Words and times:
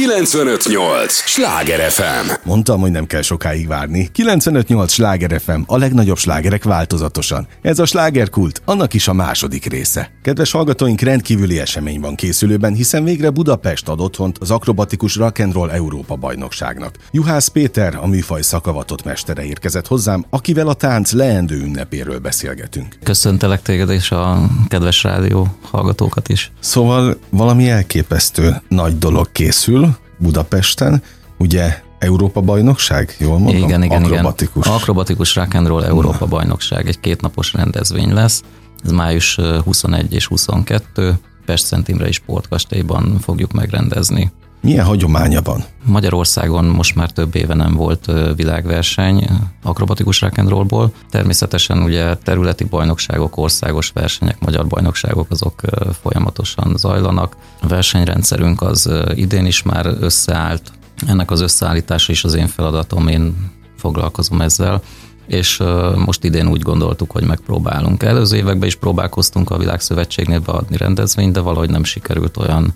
958! 0.00 1.12
Sláger 1.12 1.90
FM! 1.90 2.30
Mondtam, 2.44 2.80
hogy 2.80 2.90
nem 2.90 3.06
kell 3.06 3.22
sokáig 3.22 3.66
várni. 3.66 4.08
958! 4.12 4.92
Sláger 4.92 5.40
FM, 5.40 5.60
a 5.66 5.76
legnagyobb 5.76 6.16
slágerek 6.16 6.64
változatosan. 6.64 7.46
Ez 7.62 7.78
a 7.78 7.84
slágerkult, 7.84 8.62
annak 8.64 8.94
is 8.94 9.08
a 9.08 9.12
második 9.12 9.64
része. 9.64 10.10
Kedves 10.22 10.50
hallgatóink, 10.50 11.00
rendkívüli 11.00 11.58
esemény 11.58 12.00
van 12.00 12.14
készülőben, 12.14 12.74
hiszen 12.74 13.04
végre 13.04 13.30
Budapest 13.30 13.88
ad 13.88 14.00
otthont 14.00 14.38
az 14.38 14.50
akrobatikus 14.50 15.16
Rock'n'Roll 15.18 15.72
Európa 15.72 16.16
bajnokságnak. 16.16 16.94
Juhász 17.10 17.48
Péter, 17.48 17.98
a 18.00 18.06
műfaj 18.06 18.42
szakavatott 18.42 19.04
mestere 19.04 19.44
érkezett 19.44 19.86
hozzám, 19.86 20.24
akivel 20.30 20.68
a 20.68 20.74
tánc 20.74 21.12
leendő 21.12 21.60
ünnepéről 21.60 22.18
beszélgetünk. 22.18 22.98
Köszöntelek 23.02 23.62
téged 23.62 23.90
és 23.90 24.10
a 24.10 24.50
kedves 24.68 25.02
rádió 25.02 25.46
hallgatókat 25.70 26.28
is. 26.28 26.52
Szóval 26.60 27.18
valami 27.30 27.68
elképesztő 27.68 28.62
nagy 28.68 28.98
dolog 28.98 29.32
készül 29.32 29.89
Budapesten, 30.20 31.02
ugye 31.38 31.82
Európa 31.98 32.40
bajnokság, 32.40 33.16
jól 33.18 33.38
mondom? 33.38 33.62
Igen, 33.62 33.82
igen, 33.82 34.02
Akrobatikus. 34.02 34.66
igen. 34.66 34.78
Akrobatikus 34.78 35.34
Rock 35.34 35.54
and 35.54 35.66
Roll 35.66 35.84
Európa 35.84 36.26
bajnokság, 36.26 36.86
egy 36.88 37.00
kétnapos 37.00 37.52
rendezvény 37.52 38.12
lesz. 38.12 38.42
Ez 38.84 38.90
május 38.90 39.38
21 39.64 40.12
és 40.12 40.26
22, 40.26 41.18
Pest 41.44 41.64
Szent 41.64 41.88
Imrei 41.88 42.12
Sportkastélyban 42.12 43.18
fogjuk 43.20 43.52
megrendezni. 43.52 44.32
Milyen 44.62 44.84
hagyománya 44.84 45.42
van? 45.42 45.64
Magyarországon 45.84 46.64
most 46.64 46.94
már 46.94 47.10
több 47.10 47.34
éve 47.34 47.54
nem 47.54 47.74
volt 47.74 48.12
világverseny 48.36 49.28
akrobatikus 49.62 50.20
rock 50.20 50.38
and 50.38 50.48
rollból. 50.48 50.92
Természetesen 51.10 51.82
ugye 51.82 52.14
területi 52.14 52.64
bajnokságok, 52.64 53.36
országos 53.36 53.90
versenyek, 53.90 54.40
magyar 54.40 54.66
bajnokságok 54.66 55.30
azok 55.30 55.60
folyamatosan 56.02 56.72
zajlanak. 56.76 57.36
A 57.60 57.66
versenyrendszerünk 57.66 58.62
az 58.62 58.90
idén 59.14 59.46
is 59.46 59.62
már 59.62 59.86
összeállt. 60.00 60.72
Ennek 61.06 61.30
az 61.30 61.40
összeállítása 61.40 62.12
is 62.12 62.24
az 62.24 62.34
én 62.34 62.46
feladatom, 62.46 63.08
én 63.08 63.50
foglalkozom 63.76 64.40
ezzel 64.40 64.82
és 65.26 65.62
most 65.96 66.24
idén 66.24 66.48
úgy 66.48 66.62
gondoltuk, 66.62 67.10
hogy 67.10 67.24
megpróbálunk. 67.24 68.02
Előző 68.02 68.36
években 68.36 68.68
is 68.68 68.74
próbálkoztunk 68.74 69.50
a 69.50 69.58
Világszövetségnél 69.58 70.40
beadni 70.40 70.76
rendezvényt, 70.76 71.32
de 71.32 71.40
valahogy 71.40 71.70
nem 71.70 71.84
sikerült 71.84 72.36
olyan 72.36 72.74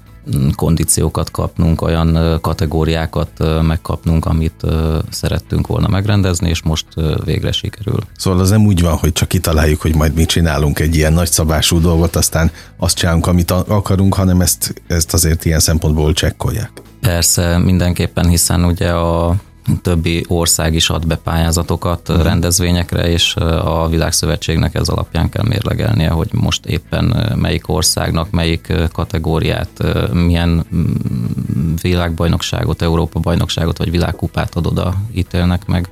kondíciókat 0.55 1.31
kapnunk, 1.31 1.83
olyan 1.83 2.39
kategóriákat 2.41 3.31
megkapnunk, 3.63 4.25
amit 4.27 4.63
szerettünk 5.11 5.67
volna 5.67 5.89
megrendezni, 5.89 6.49
és 6.49 6.63
most 6.63 6.87
végre 7.25 7.53
sikerül. 7.53 7.99
Szóval 8.17 8.41
az 8.41 8.51
nem 8.51 8.67
úgy 8.67 8.81
van, 8.81 8.97
hogy 8.97 9.13
csak 9.13 9.29
kitaláljuk, 9.29 9.81
hogy 9.81 9.95
majd 9.95 10.15
mi 10.15 10.25
csinálunk 10.25 10.79
egy 10.79 10.95
ilyen 10.95 11.13
nagyszabású 11.13 11.81
dolgot, 11.81 12.17
aztán 12.17 12.51
azt 12.77 12.97
csinálunk, 12.97 13.27
amit 13.27 13.51
akarunk, 13.51 14.15
hanem 14.15 14.41
ezt, 14.41 14.83
ezt 14.87 15.13
azért 15.13 15.45
ilyen 15.45 15.61
szempontból 15.61 16.13
csekkolják. 16.13 16.71
Persze, 17.01 17.59
mindenképpen, 17.59 18.29
hiszen 18.29 18.65
ugye 18.65 18.91
a 18.91 19.35
többi 19.83 20.25
ország 20.29 20.75
is 20.75 20.91
ad 20.91 21.07
be 21.07 21.17
pályázatokat 21.17 22.09
uh-huh. 22.09 22.25
rendezvényekre, 22.25 23.09
és 23.09 23.37
a 23.37 23.89
Világszövetségnek 23.89 24.75
ez 24.75 24.89
alapján 24.89 25.29
kell 25.29 25.45
mérlegelnie, 25.49 26.11
hogy 26.11 26.29
most 26.33 26.67
éppen 26.67 27.35
melyik 27.37 27.69
országnak, 27.69 28.31
melyik 28.31 28.73
kategóriát, 28.93 29.85
milyen 30.13 30.65
mm, 30.75 31.75
világbajnokságot, 31.83 32.83
Európa 32.83 33.21
bajnokságot 33.21 33.79
vagy 33.79 33.91
világkupát 33.91 34.55
ad 34.55 34.67
oda 34.67 34.95
ítélnek 35.15 35.67
meg. 35.67 35.89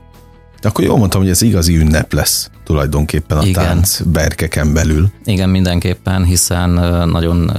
De 0.62 0.68
akkor 0.68 0.84
jól 0.84 0.98
mondtam, 0.98 1.20
hogy 1.20 1.30
ez 1.30 1.42
igazi 1.42 1.76
ünnep 1.76 2.12
lesz 2.12 2.50
tulajdonképpen 2.64 3.38
a 3.38 3.42
Igen. 3.42 3.64
tánc 3.64 4.00
berkeken 4.00 4.72
belül. 4.72 5.10
Igen, 5.24 5.48
mindenképpen, 5.48 6.24
hiszen 6.24 6.70
nagyon, 7.08 7.50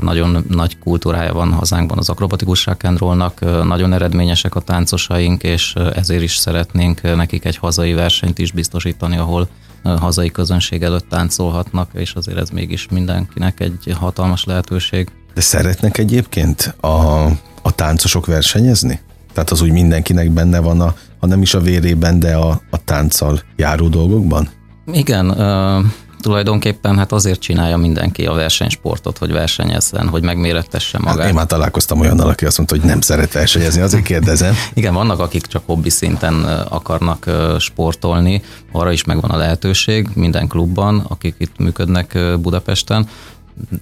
nagyon 0.00 0.44
nagy 0.48 0.78
kultúrája 0.78 1.32
van 1.32 1.52
hazánkban 1.52 1.98
az 1.98 2.08
akrobatikus 2.08 2.66
rock 2.66 2.84
and 2.84 2.98
rollnak, 2.98 3.40
ö, 3.40 3.64
nagyon 3.64 3.92
eredményesek 3.92 4.54
a 4.54 4.60
táncosaink, 4.60 5.42
és 5.42 5.74
ezért 5.94 6.22
is 6.22 6.36
szeretnénk 6.36 7.02
nekik 7.02 7.44
egy 7.44 7.56
hazai 7.56 7.92
versenyt 7.92 8.38
is 8.38 8.52
biztosítani, 8.52 9.16
ahol 9.16 9.48
hazai 9.82 10.30
közönség 10.30 10.82
előtt 10.82 11.08
táncolhatnak, 11.08 11.90
és 11.94 12.12
azért 12.12 12.38
ez 12.38 12.50
mégis 12.50 12.86
mindenkinek 12.90 13.60
egy 13.60 13.94
hatalmas 13.98 14.44
lehetőség. 14.44 15.08
De 15.34 15.40
szeretnek 15.40 15.98
egyébként 15.98 16.74
a, 16.80 17.24
a 17.62 17.74
táncosok 17.74 18.26
versenyezni? 18.26 19.00
Tehát 19.32 19.50
az 19.50 19.60
úgy 19.60 19.72
mindenkinek 19.72 20.30
benne 20.30 20.58
van, 20.58 20.80
a, 20.80 20.94
ha 21.20 21.26
nem 21.26 21.42
is 21.42 21.54
a 21.54 21.60
vérében, 21.60 22.18
de 22.18 22.34
a, 22.34 22.60
a 22.70 22.84
tánccal 22.84 23.40
járó 23.56 23.88
dolgokban? 23.88 24.48
Igen, 24.92 25.40
ö, 25.40 25.80
tulajdonképpen 26.20 26.96
hát 26.98 27.12
azért 27.12 27.40
csinálja 27.40 27.76
mindenki 27.76 28.26
a 28.26 28.32
versenysportot, 28.32 29.18
hogy 29.18 29.32
versenyezzen, 29.32 30.08
hogy 30.08 30.22
megmérettesse 30.22 30.98
magát. 30.98 31.18
Hát 31.18 31.28
én 31.28 31.34
már 31.34 31.46
találkoztam 31.46 32.00
olyannal, 32.00 32.28
aki 32.28 32.44
azt 32.44 32.56
mondta, 32.56 32.76
hogy 32.76 32.84
nem 32.84 33.00
szeret 33.00 33.32
versenyezni, 33.32 33.80
azért 33.80 34.02
kérdezem. 34.02 34.54
Igen, 34.74 34.94
vannak, 34.94 35.20
akik 35.20 35.46
csak 35.46 35.62
hobbi 35.66 35.90
szinten 35.90 36.44
akarnak 36.68 37.30
sportolni, 37.58 38.42
arra 38.72 38.92
is 38.92 39.04
megvan 39.04 39.30
a 39.30 39.36
lehetőség 39.36 40.08
minden 40.14 40.46
klubban, 40.48 41.04
akik 41.08 41.34
itt 41.38 41.58
működnek 41.58 42.18
Budapesten, 42.40 43.08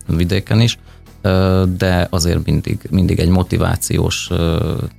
vidéken 0.06 0.60
is, 0.60 0.78
de 1.76 2.06
azért 2.10 2.44
mindig, 2.47 2.78
mindig 2.91 3.19
egy 3.19 3.28
motivációs 3.28 4.31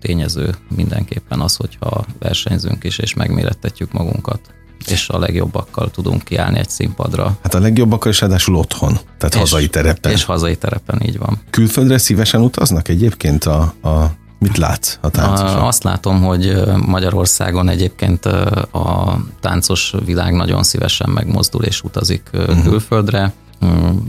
tényező 0.01 0.55
mindenképpen 0.75 1.39
az, 1.39 1.55
hogyha 1.55 2.05
versenyzünk 2.19 2.83
is, 2.83 2.97
és 2.97 3.13
megmérettetjük 3.13 3.91
magunkat 3.91 4.39
és 4.85 5.09
a 5.09 5.19
legjobbakkal 5.19 5.91
tudunk 5.91 6.23
kiállni 6.23 6.59
egy 6.59 6.69
színpadra. 6.69 7.37
Hát 7.43 7.53
a 7.53 7.59
legjobbak 7.59 8.05
is 8.05 8.21
ráadásul 8.21 8.55
otthon, 8.55 8.99
tehát 9.17 9.33
És- 9.33 9.39
hazai 9.39 9.67
terepen. 9.67 10.11
És 10.11 10.23
hazai 10.23 10.55
terepen 10.55 11.01
így 11.05 11.17
van. 11.17 11.41
Külföldre 11.49 11.97
szívesen 11.97 12.41
utaznak 12.41 12.87
egyébként 12.87 13.45
a, 13.45 13.59
a 13.81 14.11
mit 14.39 14.57
látsz 14.57 14.97
a 15.01 15.09
táncosok? 15.09 15.57
A- 15.57 15.67
Azt 15.67 15.83
látom, 15.83 16.21
hogy 16.21 16.61
Magyarországon 16.85 17.69
egyébként 17.69 18.25
a 18.71 19.17
táncos 19.41 19.93
világ 20.05 20.33
nagyon 20.33 20.63
szívesen 20.63 21.09
megmozdul 21.09 21.63
és 21.63 21.81
utazik 21.81 22.29
uh-huh. 22.33 22.63
külföldre. 22.63 23.33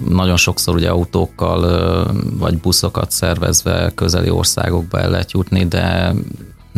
Nagyon 0.08 0.36
sokszor 0.36 0.74
ugye 0.74 0.88
autókkal 0.88 2.12
vagy 2.38 2.58
buszokat 2.58 3.10
szervezve 3.10 3.92
közeli 3.94 4.30
országokba 4.30 5.00
el 5.00 5.10
lehet 5.10 5.32
jutni, 5.32 5.66
de 5.66 6.14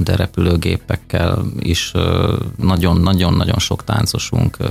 de 0.02 0.16
repülőgépekkel 0.16 1.44
is 1.58 1.92
nagyon-nagyon-nagyon 2.56 3.58
sok 3.58 3.84
táncosunk 3.84 4.56
a 4.60 4.66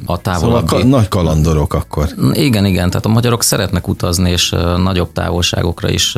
Szóval 0.00 0.20
távolabbi... 0.22 0.66
ka- 0.66 0.84
nagy 0.84 1.08
kalandorok 1.08 1.74
akkor. 1.74 2.08
Igen, 2.32 2.64
igen, 2.64 2.90
tehát 2.90 3.06
a 3.06 3.08
magyarok 3.08 3.42
szeretnek 3.42 3.88
utazni, 3.88 4.30
és 4.30 4.50
nagyobb 4.76 5.12
távolságokra 5.12 5.90
is 5.90 6.16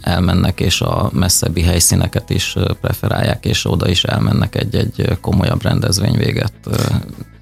elmennek, 0.00 0.60
és 0.60 0.80
a 0.80 1.10
messzebbi 1.12 1.62
helyszíneket 1.62 2.30
is 2.30 2.56
preferálják, 2.80 3.44
és 3.44 3.70
oda 3.70 3.88
is 3.88 4.04
elmennek 4.04 4.54
egy-egy 4.54 5.18
komolyabb 5.20 5.62
rendezvény 5.62 6.16
véget. 6.16 6.52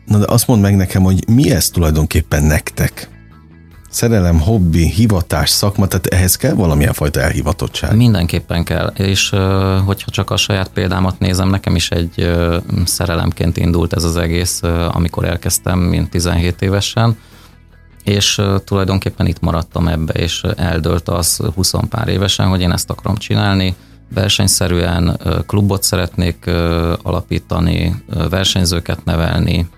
Na 0.07 0.19
de 0.19 0.25
azt 0.29 0.47
mondd 0.47 0.61
meg 0.63 0.77
nekem, 0.77 1.03
hogy 1.03 1.29
mi 1.29 1.51
ez 1.51 1.71
tulajdonképpen 1.71 2.43
nektek? 2.43 3.11
Szerelem, 3.91 4.41
hobbi, 4.41 4.91
hivatás, 4.91 5.51
szakma, 5.51 5.87
tehát 5.87 6.07
ehhez 6.07 6.37
kell 6.37 6.53
valamilyen 6.53 6.93
fajta 6.93 7.21
elhivatottság. 7.21 7.97
Mindenképpen 7.97 8.65
kell, 8.65 8.87
és 8.87 9.31
hogyha 9.85 10.11
csak 10.11 10.31
a 10.31 10.37
saját 10.37 10.69
példámat 10.69 11.19
nézem, 11.19 11.49
nekem 11.49 11.75
is 11.75 11.91
egy 11.91 12.31
szerelemként 12.85 13.57
indult 13.57 13.93
ez 13.93 14.05
az 14.05 14.17
egész, 14.17 14.61
amikor 14.93 15.25
elkezdtem, 15.25 15.79
mint 15.79 16.11
17 16.11 16.63
évesen, 16.63 17.17
és 18.05 18.41
tulajdonképpen 18.65 19.27
itt 19.27 19.41
maradtam 19.41 19.89
ebbe, 19.89 20.13
és 20.13 20.43
eldőlt 20.57 21.09
az 21.09 21.37
20 21.55 21.73
pár 21.89 22.09
évesen, 22.09 22.49
hogy 22.49 22.61
én 22.61 22.73
ezt 22.73 22.91
akarom 22.91 23.17
csinálni, 23.17 23.75
versenyszerűen 24.15 25.21
klubot 25.47 25.83
szeretnék 25.83 26.51
alapítani, 27.03 28.03
versenyzőket 28.31 29.05
nevelni, 29.05 29.69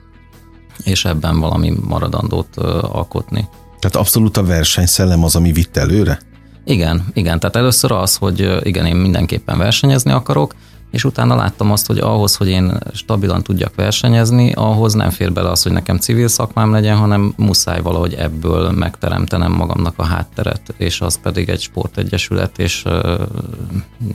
és 0.84 1.04
ebben 1.04 1.40
valami 1.40 1.72
maradandót 1.88 2.56
alkotni. 2.82 3.48
Tehát 3.78 3.96
abszolút 3.96 4.36
a 4.36 4.44
versenyszellem 4.44 5.24
az, 5.24 5.36
ami 5.36 5.52
vitt 5.52 5.76
előre? 5.76 6.18
Igen, 6.64 7.04
igen, 7.12 7.40
tehát 7.40 7.56
először 7.56 7.92
az, 7.92 8.16
hogy 8.16 8.58
igen, 8.62 8.86
én 8.86 8.96
mindenképpen 8.96 9.58
versenyezni 9.58 10.12
akarok, 10.12 10.54
és 10.90 11.04
utána 11.04 11.34
láttam 11.34 11.70
azt, 11.70 11.86
hogy 11.86 11.98
ahhoz, 11.98 12.36
hogy 12.36 12.48
én 12.48 12.78
stabilan 12.92 13.42
tudjak 13.42 13.74
versenyezni, 13.74 14.52
ahhoz 14.52 14.92
nem 14.92 15.10
fér 15.10 15.32
bele 15.32 15.50
az, 15.50 15.62
hogy 15.62 15.72
nekem 15.72 15.98
civil 15.98 16.28
szakmám 16.28 16.72
legyen, 16.72 16.96
hanem 16.96 17.34
muszáj 17.36 17.80
valahogy 17.80 18.14
ebből 18.14 18.70
megteremtenem 18.70 19.52
magamnak 19.52 19.94
a 19.96 20.04
hátteret, 20.04 20.74
és 20.76 21.00
az 21.00 21.20
pedig 21.22 21.48
egy 21.48 21.60
sportegyesület, 21.60 22.58
és 22.58 22.84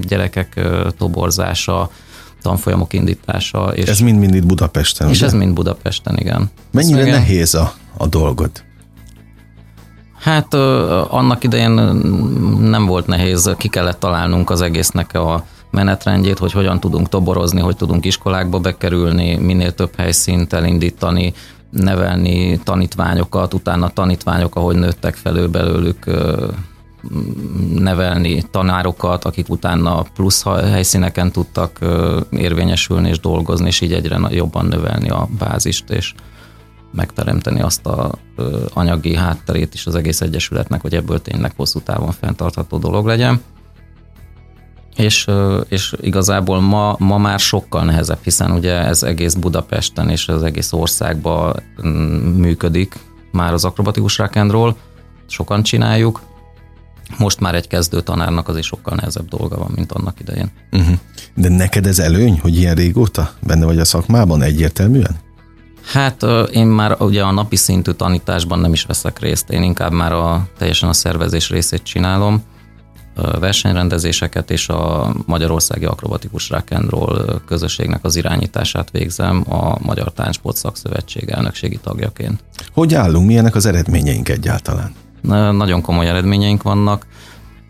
gyerekek 0.08 0.70
toborzása, 0.98 1.90
tanfolyamok 2.42 2.94
indítása, 2.94 3.72
és, 3.76 3.88
Ez 3.88 4.00
mind-mind 4.00 4.36
itt 4.36 4.46
Budapesten, 4.46 5.10
és 5.10 5.18
ugye? 5.18 5.26
ez 5.26 5.34
mind 5.34 5.54
Budapesten, 5.54 6.18
igen. 6.18 6.52
Mennyire 6.72 7.02
igen. 7.02 7.20
nehéz 7.20 7.54
a, 7.54 7.74
a 7.98 8.08
dolgod? 8.08 8.52
Hát 10.20 10.54
annak 11.10 11.44
idején 11.44 11.72
nem 12.60 12.86
volt 12.86 13.08
nehéz, 13.08 13.56
ki 13.58 13.68
kellett 13.68 14.00
találnunk 14.00 14.50
az 14.50 14.62
egésznek 14.62 15.14
a 15.14 15.46
menetrendjét, 15.72 16.38
hogy 16.38 16.52
hogyan 16.52 16.80
tudunk 16.80 17.10
toborozni, 17.10 17.62
hogy 17.62 17.76
tudunk 17.76 18.06
iskolákba 18.06 18.60
bekerülni, 18.60 19.36
minél 19.36 19.74
több 19.74 19.96
helyszínt 19.98 20.54
elindítani, 20.54 21.34
nevelni 21.72 22.60
tanítványokat, 22.64 23.54
utána 23.54 23.90
tanítványok, 23.90 24.56
ahogy 24.56 24.76
nőttek 24.76 25.16
felő 25.16 25.48
belőlük, 25.50 26.06
nevelni 27.74 28.44
tanárokat, 28.52 29.26
akik 29.26 29.50
utána 29.50 30.02
plusz 30.02 30.44
helyszíneken 30.44 31.32
tudtak 31.32 31.80
érvényesülni 32.32 33.10
és 33.10 33.20
dolgozni, 33.20 33.68
és 33.68 33.82
így 33.82 33.94
egyre 33.94 34.20
jobban 34.30 34.66
növelni 34.66 35.10
a 35.10 35.28
bázist, 35.38 35.90
és 35.90 36.14
megteremteni 36.92 37.62
azt 37.62 37.86
a 37.86 38.12
anyagi 38.74 39.16
hátterét 39.16 39.74
is 39.74 39.86
az 39.86 39.96
egész 39.96 40.22
egyesületnek, 40.22 40.82
hogy 40.82 40.96
ebből 40.96 41.22
tényleg 41.22 41.54
hosszú 41.56 41.80
távon 41.80 42.12
fenntartható 42.12 42.78
dolog 42.78 43.06
legyen. 43.06 43.42
És, 44.96 45.28
és 45.68 45.96
igazából 46.02 46.60
ma, 46.60 46.96
ma 47.00 47.18
már 47.18 47.40
sokkal 47.40 47.84
nehezebb, 47.84 48.20
hiszen 48.24 48.52
ugye 48.52 48.74
ez 48.74 49.04
egész 49.04 49.34
Budapesten 49.34 50.10
és 50.10 50.28
az 50.28 50.44
egész 50.44 50.74
országban 50.74 51.56
mm, 51.86 51.90
működik 52.40 52.96
már 53.32 53.54
az 53.54 53.66
akrobatikus 53.66 54.20
rock'n'roll, 54.24 54.74
sokan 55.28 55.64
csináljuk, 55.64 56.22
most 57.18 57.40
már 57.40 57.56
egy 57.56 57.68
kezdő 57.68 58.02
tanárnak 58.02 58.48
az 58.48 58.58
is 58.58 58.66
sokkal 58.66 58.96
nehezebb 58.96 59.28
dolga 59.28 59.58
van, 59.58 59.72
mint 59.76 59.92
annak 59.92 60.20
idején. 60.20 60.52
Uh-huh. 60.72 60.96
De 61.36 61.50
neked 61.50 61.86
ez 61.86 62.00
előny, 62.00 62.40
hogy 62.40 62.58
ilyen 62.58 62.76
régóta 62.76 63.32
benne 63.42 63.66
vagy 63.66 63.80
a 63.80 63.86
szakmában 63.86 64.42
egyértelműen? 64.42 65.16
Hát 65.86 66.26
én 66.52 66.68
már 66.68 66.96
ugye 67.02 67.24
a 67.24 67.32
napi 67.32 67.56
szintű 67.56 67.92
tanításban 67.92 68.60
nem 68.60 68.74
is 68.74 68.84
veszek 68.84 69.20
részt, 69.20 69.50
én 69.50 69.64
inkább 69.64 69.92
már 69.92 70.12
a, 70.12 70.48
teljesen 70.58 70.90
a 70.90 70.94
szervezés 70.94 71.50
részét 71.50 71.84
csinálom, 71.84 72.44
versenyrendezéseket 73.40 74.52
és 74.52 74.70
a 74.70 75.14
Magyarországi 75.26 75.86
Akrobatikus 75.86 76.50
Rock'n'Roll 76.54 77.40
közösségnek 77.46 78.04
az 78.04 78.16
irányítását 78.16 78.92
végzem 78.92 79.44
a 79.50 79.78
Magyar 79.82 80.12
Táncsport 80.12 80.56
Szakszövetség 80.56 81.30
elnökségi 81.30 81.80
tagjaként. 81.84 82.44
Hogy 82.74 82.94
állunk, 82.94 83.28
milyenek 83.28 83.56
az 83.56 83.66
eredményeink 83.66 84.30
egyáltalán? 84.30 84.94
Nagyon 85.52 85.82
komoly 85.82 86.08
eredményeink 86.08 86.64
vannak, 86.64 87.06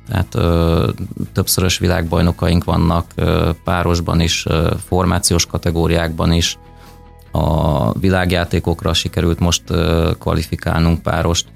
tehát 0.08 0.36
ö, 0.36 0.90
többszörös 1.34 1.78
világbajnokaink 1.78 2.64
vannak 2.64 3.06
ö, 3.16 3.50
párosban 3.64 4.20
is, 4.20 4.46
ö, 4.46 4.74
formációs 4.88 5.46
kategóriákban 5.46 6.32
is, 6.32 6.58
a 7.32 7.92
világjátékokra 8.00 8.94
sikerült 8.94 9.40
most 9.40 9.64
kvalifikálnunk 10.20 11.02
párost, 11.02 11.48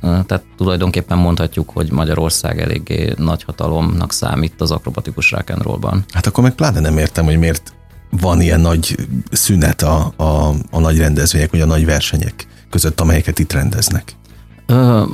tehát 0.00 0.44
tulajdonképpen 0.56 1.18
mondhatjuk, 1.18 1.70
hogy 1.70 1.92
Magyarország 1.92 2.60
eléggé 2.60 3.12
nagy 3.16 3.42
hatalomnak 3.42 4.12
számít 4.12 4.60
az 4.60 4.70
akrobatikus 4.70 5.34
rock'n'rollban. 5.36 5.98
Hát 6.12 6.26
akkor 6.26 6.42
meg 6.42 6.54
pláne 6.54 6.80
nem 6.80 6.98
értem, 6.98 7.24
hogy 7.24 7.38
miért 7.38 7.74
van 8.10 8.40
ilyen 8.40 8.60
nagy 8.60 8.96
szünet 9.30 9.82
a, 9.82 10.12
a, 10.16 10.54
a 10.70 10.78
nagy 10.78 10.98
rendezvények, 10.98 11.50
vagy 11.50 11.60
a 11.60 11.66
nagy 11.66 11.84
versenyek 11.84 12.46
között, 12.70 13.00
amelyeket 13.00 13.38
itt 13.38 13.52
rendeznek. 13.52 14.16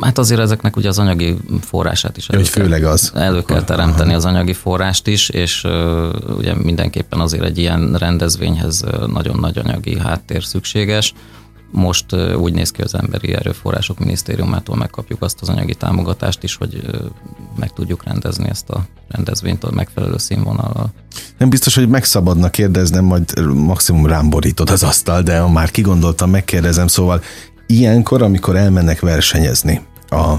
Hát 0.00 0.18
azért 0.18 0.40
ezeknek 0.40 0.76
ugye 0.76 0.88
az 0.88 0.98
anyagi 0.98 1.36
forrását 1.60 2.16
is 2.16 2.28
elő, 2.28 2.38
hogy 2.38 2.48
főleg 2.48 2.84
az. 2.84 3.12
elő 3.14 3.42
kell 3.42 3.62
teremteni 3.62 4.14
az 4.14 4.24
anyagi 4.24 4.52
forrást 4.52 5.06
is, 5.06 5.28
és 5.28 5.64
ugye 6.36 6.54
mindenképpen 6.54 7.20
azért 7.20 7.44
egy 7.44 7.58
ilyen 7.58 7.94
rendezvényhez 7.94 8.84
nagyon 9.06 9.38
nagy 9.40 9.58
anyagi 9.58 9.98
háttér 9.98 10.44
szükséges. 10.44 11.14
Most 11.72 12.16
úgy 12.36 12.52
néz 12.52 12.70
ki 12.70 12.82
az 12.82 12.94
Emberi 12.94 13.34
Erőforrások 13.34 13.98
Minisztériumától 13.98 14.76
megkapjuk 14.76 15.22
azt 15.22 15.40
az 15.40 15.48
anyagi 15.48 15.74
támogatást 15.74 16.42
is, 16.42 16.54
hogy 16.54 16.82
meg 17.58 17.72
tudjuk 17.72 18.04
rendezni 18.04 18.48
ezt 18.48 18.70
a 18.70 18.84
rendezvényt 19.08 19.64
a 19.64 19.70
megfelelő 19.70 20.18
színvonalal. 20.18 20.92
Nem 21.38 21.48
biztos, 21.48 21.74
hogy 21.74 21.88
megszabadna 21.88 22.50
kérdeznem, 22.50 23.04
majd 23.04 23.54
maximum 23.54 24.06
rám 24.06 24.30
borítod 24.30 24.70
az 24.70 24.82
asztal, 24.82 25.22
de 25.22 25.46
már 25.46 25.70
kigondoltam, 25.70 26.30
megkérdezem, 26.30 26.86
szóval 26.86 27.22
ilyenkor, 27.70 28.22
amikor 28.22 28.56
elmennek 28.56 29.00
versenyezni 29.00 29.80
a 30.08 30.34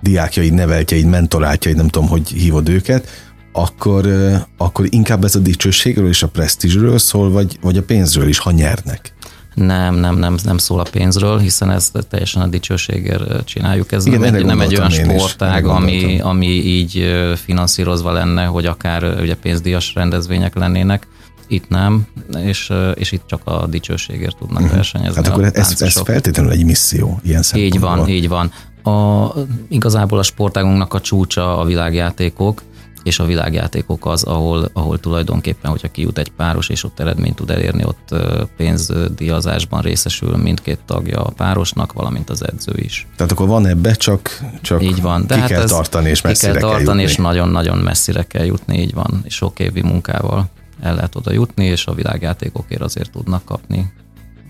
diákjaid, 0.00 0.52
neveltjeid, 0.52 1.06
mentorátjaid, 1.06 1.76
nem 1.76 1.88
tudom, 1.88 2.08
hogy 2.08 2.28
hívod 2.28 2.68
őket, 2.68 3.08
akkor, 3.52 4.08
akkor 4.56 4.86
inkább 4.88 5.24
ez 5.24 5.34
a 5.34 5.38
dicsőségről 5.38 6.08
és 6.08 6.22
a 6.22 6.28
presztízsről 6.28 6.98
szól, 6.98 7.30
vagy, 7.30 7.58
vagy 7.60 7.76
a 7.76 7.82
pénzről 7.82 8.28
is, 8.28 8.38
ha 8.38 8.50
nyernek? 8.50 9.14
Nem, 9.54 9.94
nem, 9.94 10.18
nem, 10.18 10.36
nem 10.44 10.58
szól 10.58 10.80
a 10.80 10.86
pénzről, 10.90 11.38
hiszen 11.38 11.70
ezt 11.70 12.06
teljesen 12.10 12.42
a 12.42 12.46
dicsőségért 12.46 13.44
csináljuk. 13.44 13.92
Ez 13.92 14.06
Igen, 14.06 14.20
nem, 14.20 14.34
egy, 14.34 14.44
nem 14.44 14.60
egy 14.60 14.76
olyan 14.76 14.90
sportág, 14.90 15.66
ami, 15.66 16.20
ami 16.20 16.46
így 16.46 17.14
finanszírozva 17.44 18.12
lenne, 18.12 18.44
hogy 18.44 18.66
akár 18.66 19.04
ugye 19.20 19.34
pénzdíjas 19.34 19.94
rendezvények 19.94 20.54
lennének 20.54 21.06
itt 21.52 21.68
nem, 21.68 22.06
és, 22.36 22.72
és 22.94 23.12
itt 23.12 23.26
csak 23.26 23.40
a 23.44 23.66
dicsőségért 23.66 24.36
tudnak 24.36 24.60
uh-huh. 24.60 24.74
versenyezni. 24.76 25.14
Hát 25.14 25.26
akkor 25.28 25.44
ez, 25.52 25.82
ez 25.82 26.00
feltétlenül 26.00 26.52
egy 26.52 26.64
misszió 26.64 27.20
ilyen 27.22 27.42
Így 27.54 27.80
van, 27.80 28.08
így 28.08 28.28
van. 28.28 28.52
A, 28.82 29.28
igazából 29.68 30.18
a 30.18 30.22
sportágunknak 30.22 30.94
a 30.94 31.00
csúcsa 31.00 31.58
a 31.58 31.64
világjátékok, 31.64 32.62
és 33.02 33.18
a 33.18 33.24
világjátékok 33.24 34.06
az, 34.06 34.22
ahol, 34.22 34.70
ahol 34.72 35.00
tulajdonképpen, 35.00 35.70
hogyha 35.70 35.90
kijut 35.90 36.18
egy 36.18 36.30
páros, 36.30 36.68
és 36.68 36.84
ott 36.84 37.00
eredményt 37.00 37.34
tud 37.34 37.50
elérni, 37.50 37.84
ott 37.84 38.14
pénzdíjazásban 38.56 39.80
részesül 39.80 40.36
mindkét 40.36 40.78
tagja 40.86 41.22
a 41.22 41.30
párosnak, 41.30 41.92
valamint 41.92 42.30
az 42.30 42.46
edző 42.46 42.72
is. 42.76 43.06
Tehát 43.16 43.32
akkor 43.32 43.46
van 43.46 43.66
ebbe, 43.66 43.94
csak, 43.94 44.40
csak 44.60 44.82
így 44.82 45.02
van. 45.02 45.26
De 45.26 45.34
ki 45.34 45.40
hát 45.40 45.48
kell 45.48 45.64
tartani, 45.64 46.08
és 46.08 46.20
messzire 46.20 46.52
ki 46.52 46.58
kell 46.58 46.70
tartani, 46.70 46.98
kell 46.98 47.10
és 47.10 47.16
nagyon-nagyon 47.16 47.78
messzire 47.78 48.22
kell 48.22 48.44
jutni, 48.44 48.80
így 48.80 48.94
van, 48.94 49.20
és 49.24 49.34
sok 49.34 49.58
évi 49.58 49.82
munkával 49.82 50.50
el 50.82 50.94
lehet 50.94 51.14
oda 51.14 51.32
jutni, 51.32 51.64
és 51.64 51.86
a 51.86 51.94
világjátékokért 51.94 52.80
azért 52.80 53.10
tudnak 53.10 53.44
kapni 53.44 53.92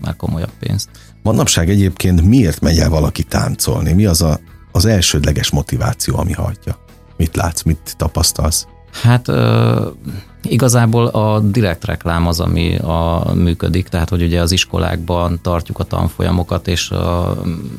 már 0.01 0.15
komolyabb 0.15 0.51
pénzt. 0.59 0.89
Manapság 1.23 1.69
egyébként 1.69 2.21
miért 2.21 2.61
megy 2.61 2.77
el 2.77 2.89
valaki 2.89 3.23
táncolni? 3.23 3.93
Mi 3.93 4.05
az 4.05 4.21
a, 4.21 4.39
az 4.71 4.85
elsődleges 4.85 5.51
motiváció, 5.51 6.17
ami 6.17 6.31
hagyja? 6.31 6.77
Mit 7.17 7.35
látsz, 7.35 7.61
mit 7.61 7.95
tapasztalsz? 7.97 8.67
Hát 9.01 9.31
Igazából 10.47 11.05
a 11.05 11.39
direkt 11.39 11.85
reklám 11.85 12.27
az, 12.27 12.39
ami 12.39 12.75
a, 12.77 13.31
működik, 13.35 13.87
tehát 13.87 14.09
hogy 14.09 14.21
ugye 14.21 14.41
az 14.41 14.51
iskolákban 14.51 15.39
tartjuk 15.41 15.79
a 15.79 15.83
tanfolyamokat, 15.83 16.67
és 16.67 16.89
a, 16.89 17.35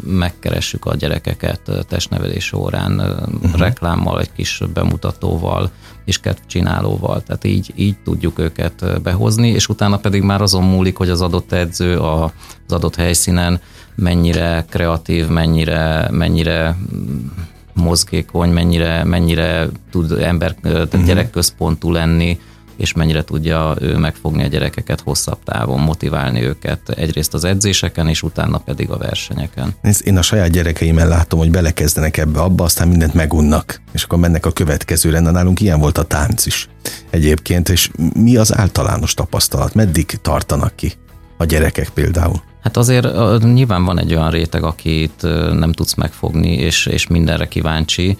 megkeressük 0.06 0.84
a 0.86 0.96
gyerekeket 0.96 1.60
testnevelés 1.88 2.52
órán 2.52 3.00
uh-huh. 3.42 3.60
reklámmal, 3.60 4.20
egy 4.20 4.32
kis 4.32 4.60
bemutatóval 4.74 5.70
és 6.04 6.18
kedvcsinálóval, 6.18 7.22
tehát 7.22 7.44
így, 7.44 7.72
így 7.74 7.96
tudjuk 8.04 8.38
őket 8.38 9.02
behozni, 9.02 9.48
és 9.48 9.68
utána 9.68 9.96
pedig 9.96 10.22
már 10.22 10.42
azon 10.42 10.64
múlik, 10.64 10.96
hogy 10.96 11.10
az 11.10 11.20
adott 11.20 11.52
edző 11.52 11.98
a, 11.98 12.24
az 12.66 12.72
adott 12.72 12.96
helyszínen 12.96 13.60
mennyire 13.94 14.64
kreatív, 14.68 15.28
mennyire, 15.28 16.08
mennyire 16.10 16.76
mozgékony, 17.74 18.50
mennyire, 18.50 19.04
mennyire 19.04 19.68
tud 19.90 20.12
ember, 20.12 20.56
uh-huh. 20.62 21.04
gyerekközpontú 21.04 21.90
lenni, 21.90 22.38
és 22.76 22.92
mennyire 22.92 23.24
tudja 23.24 23.76
ő 23.80 23.96
megfogni 23.96 24.42
a 24.42 24.46
gyerekeket 24.46 25.00
hosszabb 25.00 25.38
távon, 25.44 25.80
motiválni 25.80 26.42
őket 26.42 26.88
egyrészt 26.88 27.34
az 27.34 27.44
edzéseken, 27.44 28.08
és 28.08 28.22
utána 28.22 28.58
pedig 28.58 28.90
a 28.90 28.96
versenyeken. 28.96 29.74
Én 30.04 30.16
a 30.16 30.22
saját 30.22 30.50
gyerekeimmel 30.50 31.08
látom, 31.08 31.38
hogy 31.38 31.50
belekezdenek 31.50 32.16
ebbe, 32.16 32.40
abba, 32.40 32.64
aztán 32.64 32.88
mindent 32.88 33.14
megunnak, 33.14 33.80
és 33.92 34.02
akkor 34.02 34.18
mennek 34.18 34.46
a 34.46 34.52
következőre. 34.52 35.20
Na, 35.20 35.30
nálunk 35.30 35.60
ilyen 35.60 35.80
volt 35.80 35.98
a 35.98 36.02
tánc 36.02 36.46
is 36.46 36.68
egyébként, 37.10 37.68
és 37.68 37.90
mi 38.14 38.36
az 38.36 38.56
általános 38.56 39.14
tapasztalat? 39.14 39.74
Meddig 39.74 40.06
tartanak 40.06 40.76
ki 40.76 40.92
a 41.36 41.44
gyerekek 41.44 41.88
például? 41.88 42.42
Hát 42.64 42.76
azért 42.76 43.06
nyilván 43.42 43.84
van 43.84 43.98
egy 43.98 44.14
olyan 44.14 44.30
réteg, 44.30 44.62
akit 44.62 45.22
nem 45.52 45.72
tudsz 45.72 45.94
megfogni, 45.94 46.52
és, 46.52 46.86
és 46.86 47.06
mindenre 47.06 47.48
kíváncsi, 47.48 48.18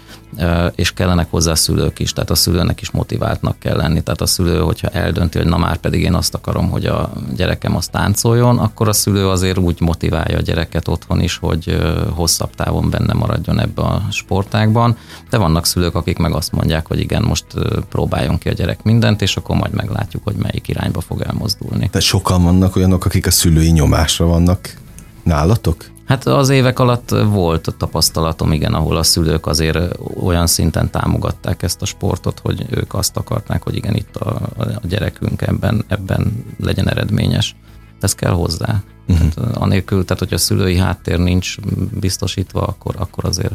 és 0.74 0.92
kellenek 0.92 1.26
hozzá 1.30 1.54
szülők 1.54 1.98
is, 1.98 2.12
tehát 2.12 2.30
a 2.30 2.34
szülőnek 2.34 2.80
is 2.80 2.90
motiváltnak 2.90 3.58
kell 3.58 3.76
lenni. 3.76 4.02
Tehát 4.02 4.20
a 4.20 4.26
szülő, 4.26 4.58
hogyha 4.58 4.88
eldönti, 4.88 5.38
hogy 5.38 5.46
na 5.46 5.56
már 5.56 5.76
pedig 5.76 6.02
én 6.02 6.14
azt 6.14 6.34
akarom, 6.34 6.70
hogy 6.70 6.86
a 6.86 7.12
gyerekem 7.36 7.76
azt 7.76 7.90
táncoljon, 7.90 8.58
akkor 8.58 8.88
a 8.88 8.92
szülő 8.92 9.28
azért 9.28 9.58
úgy 9.58 9.80
motiválja 9.80 10.38
a 10.38 10.40
gyereket 10.40 10.88
otthon 10.88 11.20
is, 11.20 11.36
hogy 11.36 11.78
hosszabb 12.10 12.54
távon 12.54 12.90
benne 12.90 13.12
maradjon 13.12 13.60
ebbe 13.60 13.82
a 13.82 14.02
sportágban. 14.10 14.96
De 15.30 15.38
vannak 15.38 15.66
szülők, 15.66 15.94
akik 15.94 16.18
meg 16.18 16.34
azt 16.34 16.52
mondják, 16.52 16.86
hogy 16.86 16.98
igen, 17.00 17.22
most 17.22 17.46
próbáljon 17.88 18.38
ki 18.38 18.48
a 18.48 18.52
gyerek 18.52 18.82
mindent, 18.82 19.22
és 19.22 19.36
akkor 19.36 19.56
majd 19.56 19.72
meglátjuk, 19.74 20.24
hogy 20.24 20.36
melyik 20.36 20.68
irányba 20.68 21.00
fog 21.00 21.20
elmozdulni. 21.20 21.88
De 21.92 22.00
sokan 22.00 22.42
vannak 22.42 22.76
olyanok, 22.76 23.04
akik 23.04 23.26
a 23.26 23.30
szülői 23.30 23.70
nyomásra 23.70 24.26
vannak 24.26 24.76
nálatok? 25.22 25.92
Hát 26.06 26.26
az 26.26 26.48
évek 26.48 26.78
alatt 26.78 27.10
volt 27.10 27.74
tapasztalatom, 27.78 28.52
igen, 28.52 28.74
ahol 28.74 28.96
a 28.96 29.02
szülők 29.02 29.46
azért 29.46 29.98
olyan 30.22 30.46
szinten 30.46 30.90
támogatták 30.90 31.62
ezt 31.62 31.82
a 31.82 31.84
sportot, 31.84 32.38
hogy 32.38 32.66
ők 32.70 32.94
azt 32.94 33.16
akarták, 33.16 33.62
hogy 33.62 33.76
igen, 33.76 33.94
itt 33.94 34.16
a, 34.16 34.40
a 34.56 34.86
gyerekünk 34.86 35.42
ebben, 35.42 35.84
ebben 35.88 36.44
legyen 36.58 36.88
eredményes. 36.88 37.56
Ez 38.00 38.14
kell 38.14 38.32
hozzá. 38.32 38.82
Uh-huh. 39.08 39.28
Tehát 39.28 39.56
anélkül, 39.56 40.04
tehát 40.04 40.22
hogy 40.22 40.34
a 40.34 40.38
szülői 40.38 40.78
háttér 40.78 41.18
nincs 41.18 41.56
biztosítva, 42.00 42.62
akkor, 42.62 42.94
akkor 42.98 43.24
azért 43.24 43.54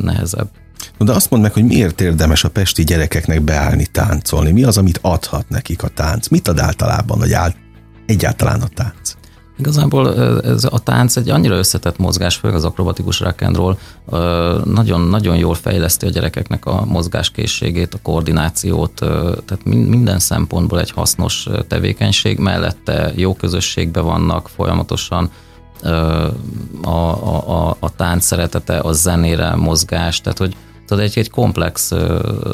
nehezebb. 0.00 0.48
No, 0.98 1.04
de 1.04 1.12
azt 1.12 1.30
mondd 1.30 1.42
meg, 1.42 1.52
hogy 1.52 1.64
miért 1.64 2.00
érdemes 2.00 2.44
a 2.44 2.50
pesti 2.50 2.84
gyerekeknek 2.84 3.42
beállni 3.42 3.86
táncolni? 3.86 4.50
Mi 4.50 4.64
az, 4.64 4.78
amit 4.78 4.98
adhat 5.02 5.48
nekik 5.48 5.82
a 5.82 5.88
tánc? 5.88 6.28
Mit 6.28 6.48
ad 6.48 6.58
általában, 6.58 7.18
vagy 7.18 7.32
áll, 7.32 7.52
egyáltalán 8.06 8.60
a 8.60 8.68
tánc? 8.68 9.14
Igazából 9.58 10.14
ez 10.44 10.64
a 10.70 10.78
tánc 10.78 11.16
egy 11.16 11.30
annyira 11.30 11.56
összetett 11.56 11.98
mozgás, 11.98 12.36
főleg 12.36 12.56
az 12.56 12.64
akrobatikus 12.64 13.22
rock'n'roll, 13.24 13.76
nagyon-nagyon 14.64 15.36
jól 15.36 15.54
fejleszti 15.54 16.06
a 16.06 16.10
gyerekeknek 16.10 16.66
a 16.66 16.84
mozgáskészségét, 16.84 17.94
a 17.94 17.98
koordinációt, 18.02 18.94
tehát 19.44 19.64
minden 19.64 20.18
szempontból 20.18 20.80
egy 20.80 20.90
hasznos 20.90 21.48
tevékenység, 21.68 22.38
mellette 22.38 23.12
jó 23.14 23.34
közösségben 23.34 24.04
vannak 24.04 24.48
folyamatosan, 24.48 25.30
a, 25.82 26.88
a, 26.88 27.68
a, 27.68 27.76
a 27.80 27.96
tánc 27.96 28.24
szeretete, 28.24 28.78
a 28.78 28.92
zenére, 28.92 29.54
mozgás, 29.54 30.20
tehát 30.20 30.38
hogy 30.38 30.56
tudod, 30.86 31.04
egy, 31.04 31.18
egy 31.18 31.30
komplex 31.30 31.92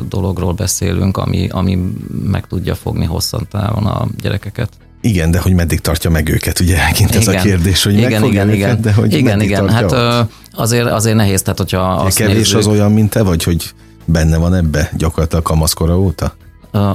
dologról 0.08 0.52
beszélünk, 0.52 1.16
ami, 1.16 1.48
ami 1.48 1.78
meg 2.22 2.46
tudja 2.46 2.74
fogni 2.74 3.04
hosszan 3.04 3.46
távon 3.50 3.86
a 3.86 4.06
gyerekeket. 4.20 4.70
Igen, 5.00 5.30
de 5.30 5.38
hogy 5.38 5.52
meddig 5.52 5.80
tartja 5.80 6.10
meg 6.10 6.28
őket, 6.28 6.60
ugye 6.60 6.76
megint 6.76 7.14
ez 7.14 7.22
igen. 7.22 7.34
a 7.34 7.42
kérdés, 7.42 7.82
hogy 7.82 7.94
igen, 7.94 8.24
igen, 8.24 8.46
őket, 8.46 8.56
igen. 8.56 8.80
de 8.80 8.92
hogy 8.92 9.12
Igen, 9.12 9.40
igen, 9.40 9.68
hát 9.68 9.92
ott? 9.92 10.30
azért, 10.52 10.86
azért 10.86 11.16
nehéz, 11.16 11.42
tehát 11.42 11.58
hogyha 11.58 11.80
azt 11.80 12.16
Kevés 12.16 12.34
nézzük, 12.34 12.58
az 12.58 12.66
olyan, 12.66 12.92
mint 12.92 13.10
te, 13.10 13.22
vagy 13.22 13.42
hogy 13.42 13.72
benne 14.04 14.36
van 14.36 14.54
ebbe 14.54 14.90
gyakorlatilag 14.96 15.44
kamaszkora 15.44 15.98
óta? 15.98 16.34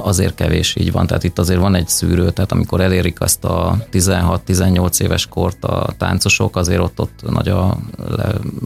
azért 0.02 0.34
kevés 0.34 0.76
így 0.76 0.92
van. 0.92 1.06
Tehát 1.06 1.24
itt 1.24 1.38
azért 1.38 1.60
van 1.60 1.74
egy 1.74 1.88
szűrő, 1.88 2.30
tehát 2.30 2.52
amikor 2.52 2.80
elérik 2.80 3.20
azt 3.20 3.44
a 3.44 3.76
16-18 3.92 5.00
éves 5.00 5.26
kort 5.26 5.64
a 5.64 5.86
táncosok, 5.98 6.56
azért 6.56 6.80
ott, 6.80 7.00
ott 7.00 7.30
nagy 7.30 7.48
a 7.48 7.78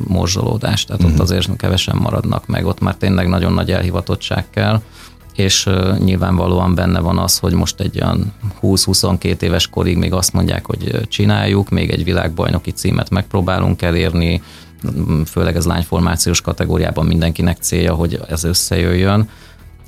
morzsolódás, 0.06 0.84
tehát 0.84 1.00
uh-huh. 1.00 1.20
ott 1.20 1.28
mhm. 1.28 1.36
azért 1.36 1.56
kevesen 1.56 1.96
maradnak 1.96 2.46
meg, 2.46 2.66
ott 2.66 2.80
már 2.80 2.94
tényleg 2.94 3.28
nagyon 3.28 3.52
nagy 3.52 3.70
elhivatottság 3.70 4.44
kell 4.50 4.80
és 5.38 5.68
nyilvánvalóan 5.98 6.74
benne 6.74 7.00
van 7.00 7.18
az, 7.18 7.38
hogy 7.38 7.52
most 7.52 7.80
egy 7.80 8.00
olyan 8.02 8.32
20-22 8.62 9.40
éves 9.40 9.66
korig 9.66 9.96
még 9.96 10.12
azt 10.12 10.32
mondják, 10.32 10.66
hogy 10.66 11.08
csináljuk, 11.08 11.68
még 11.68 11.90
egy 11.90 12.04
világbajnoki 12.04 12.70
címet 12.70 13.10
megpróbálunk 13.10 13.82
elérni, 13.82 14.42
főleg 15.26 15.56
ez 15.56 15.66
lányformációs 15.66 16.40
kategóriában 16.40 17.06
mindenkinek 17.06 17.56
célja, 17.60 17.94
hogy 17.94 18.20
ez 18.28 18.44
összejöjjön, 18.44 19.28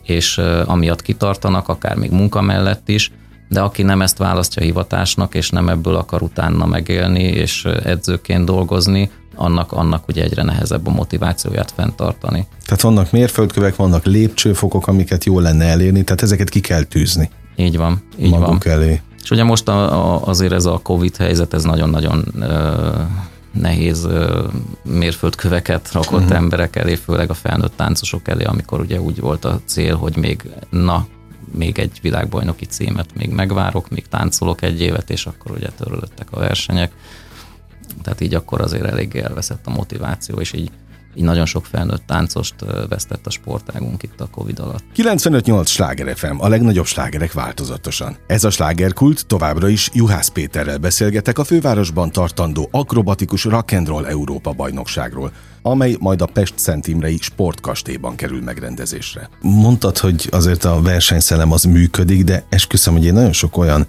és 0.03 0.39
amiatt 0.65 1.03
kitartanak, 1.03 1.69
akár 1.69 1.97
még 1.97 2.11
munka 2.11 2.41
mellett 2.41 2.89
is, 2.89 3.13
de 3.49 3.61
aki 3.61 3.83
nem 3.83 4.03
ezt 4.03 4.19
választja 4.19 4.63
hivatásnak, 4.63 5.35
és 5.35 5.51
nem 5.51 5.69
ebből 5.69 5.95
akar 5.95 6.23
utána 6.23 6.67
megélni, 6.67 7.23
és 7.23 7.65
edzőként 7.65 8.45
dolgozni, 8.45 9.11
annak, 9.41 9.73
annak 9.73 10.09
ugye 10.09 10.23
egyre 10.23 10.43
nehezebb 10.43 10.87
a 10.87 10.91
motivációját 10.91 11.73
fenntartani. 11.77 12.47
Tehát 12.65 12.81
vannak 12.81 13.11
mérföldkövek, 13.11 13.77
vannak 13.77 14.05
lépcsőfokok, 14.05 14.87
amiket 14.87 15.25
jó 15.25 15.41
lenne 15.41 15.65
elérni, 15.65 16.05
tehát 16.05 16.23
ezeket 16.23 16.49
ki 16.49 16.61
kell 16.61 16.83
tűzni. 16.83 17.31
Így 17.57 17.77
van, 17.77 18.03
így 18.19 18.31
Magunk 18.31 18.65
van. 18.65 18.73
elé. 18.73 19.01
És 19.23 19.31
ugye 19.31 19.45
most 19.45 19.69
a, 19.69 20.15
a, 20.15 20.27
azért 20.27 20.53
ez 20.53 20.65
a 20.65 20.81
Covid 20.83 21.17
helyzet, 21.17 21.55
ez 21.55 21.65
nagyon-nagyon 21.65 22.25
nehéz 23.53 24.09
mérföldköveket 24.83 25.93
rakott 25.93 26.21
uh-huh. 26.21 26.37
emberek 26.37 26.77
elé, 26.77 26.95
főleg 26.95 27.31
a 27.31 27.35
felnőtt 27.35 27.77
táncosok 27.77 28.29
elé, 28.29 28.45
amikor 28.45 28.81
ugye 28.81 29.01
úgy 29.01 29.21
volt 29.21 29.45
a 29.45 29.61
cél, 29.65 29.97
hogy 29.97 30.17
még 30.17 30.43
na, 30.71 31.07
még 31.55 31.79
egy 31.79 31.99
világbajnoki 32.03 32.65
címet 32.65 33.09
még 33.15 33.31
megvárok, 33.31 33.91
még 33.91 34.09
táncolok 34.09 34.63
egy 34.63 34.81
évet, 34.81 35.11
és 35.11 35.27
akkor 35.27 35.51
ugye 35.57 35.69
törölöttek 35.79 36.27
a 36.31 36.39
versenyek. 36.39 36.93
Tehát 38.03 38.21
így 38.21 38.35
akkor 38.35 38.61
azért 38.61 38.85
elég 38.85 39.17
elveszett 39.17 39.67
a 39.67 39.71
motiváció, 39.71 40.37
és 40.37 40.53
így 40.53 40.71
így 41.15 41.25
nagyon 41.25 41.47
sok 41.47 41.67
felnőtt 41.67 42.03
táncost 42.07 42.55
vesztett 42.89 43.27
a 43.27 43.31
sportágunk 43.31 44.03
itt 44.03 44.21
a 44.21 44.29
Covid 44.31 44.59
alatt. 44.59 44.85
95-8 44.97 45.67
Sláger 45.67 46.17
FM, 46.17 46.39
a 46.39 46.49
legnagyobb 46.49 46.87
slágerek 46.87 47.33
változatosan. 47.33 48.17
Ez 48.27 48.45
a 48.45 48.51
slágerkult 48.51 49.27
továbbra 49.27 49.69
is 49.69 49.91
Juhász 49.93 50.29
Péterrel 50.29 50.79
beszélgetek 50.79 51.39
a 51.39 51.45
fővárosban 51.45 52.13
tartandó 52.13 52.69
akrobatikus 52.71 53.47
rock'n'roll 53.49 54.09
Európa 54.09 54.53
bajnokságról, 54.53 55.33
amely 55.63 55.97
majd 56.01 56.23
a 56.23 56.27
Pest 56.27 56.55
Szent 56.57 56.87
Imrei 56.87 57.19
sportkastélyban 57.21 58.17
kerül 58.17 58.43
megrendezésre. 58.43 59.29
Mondtad, 59.41 59.99
hogy 59.99 60.29
azért 60.31 60.65
a 60.65 60.83
versenyszellem 60.83 61.53
az 61.53 61.65
működik, 61.65 62.25
de 62.25 62.45
esküszöm, 62.49 62.93
hogy 62.93 63.05
én 63.05 63.13
nagyon 63.13 63.33
sok 63.33 63.57
olyan 63.57 63.87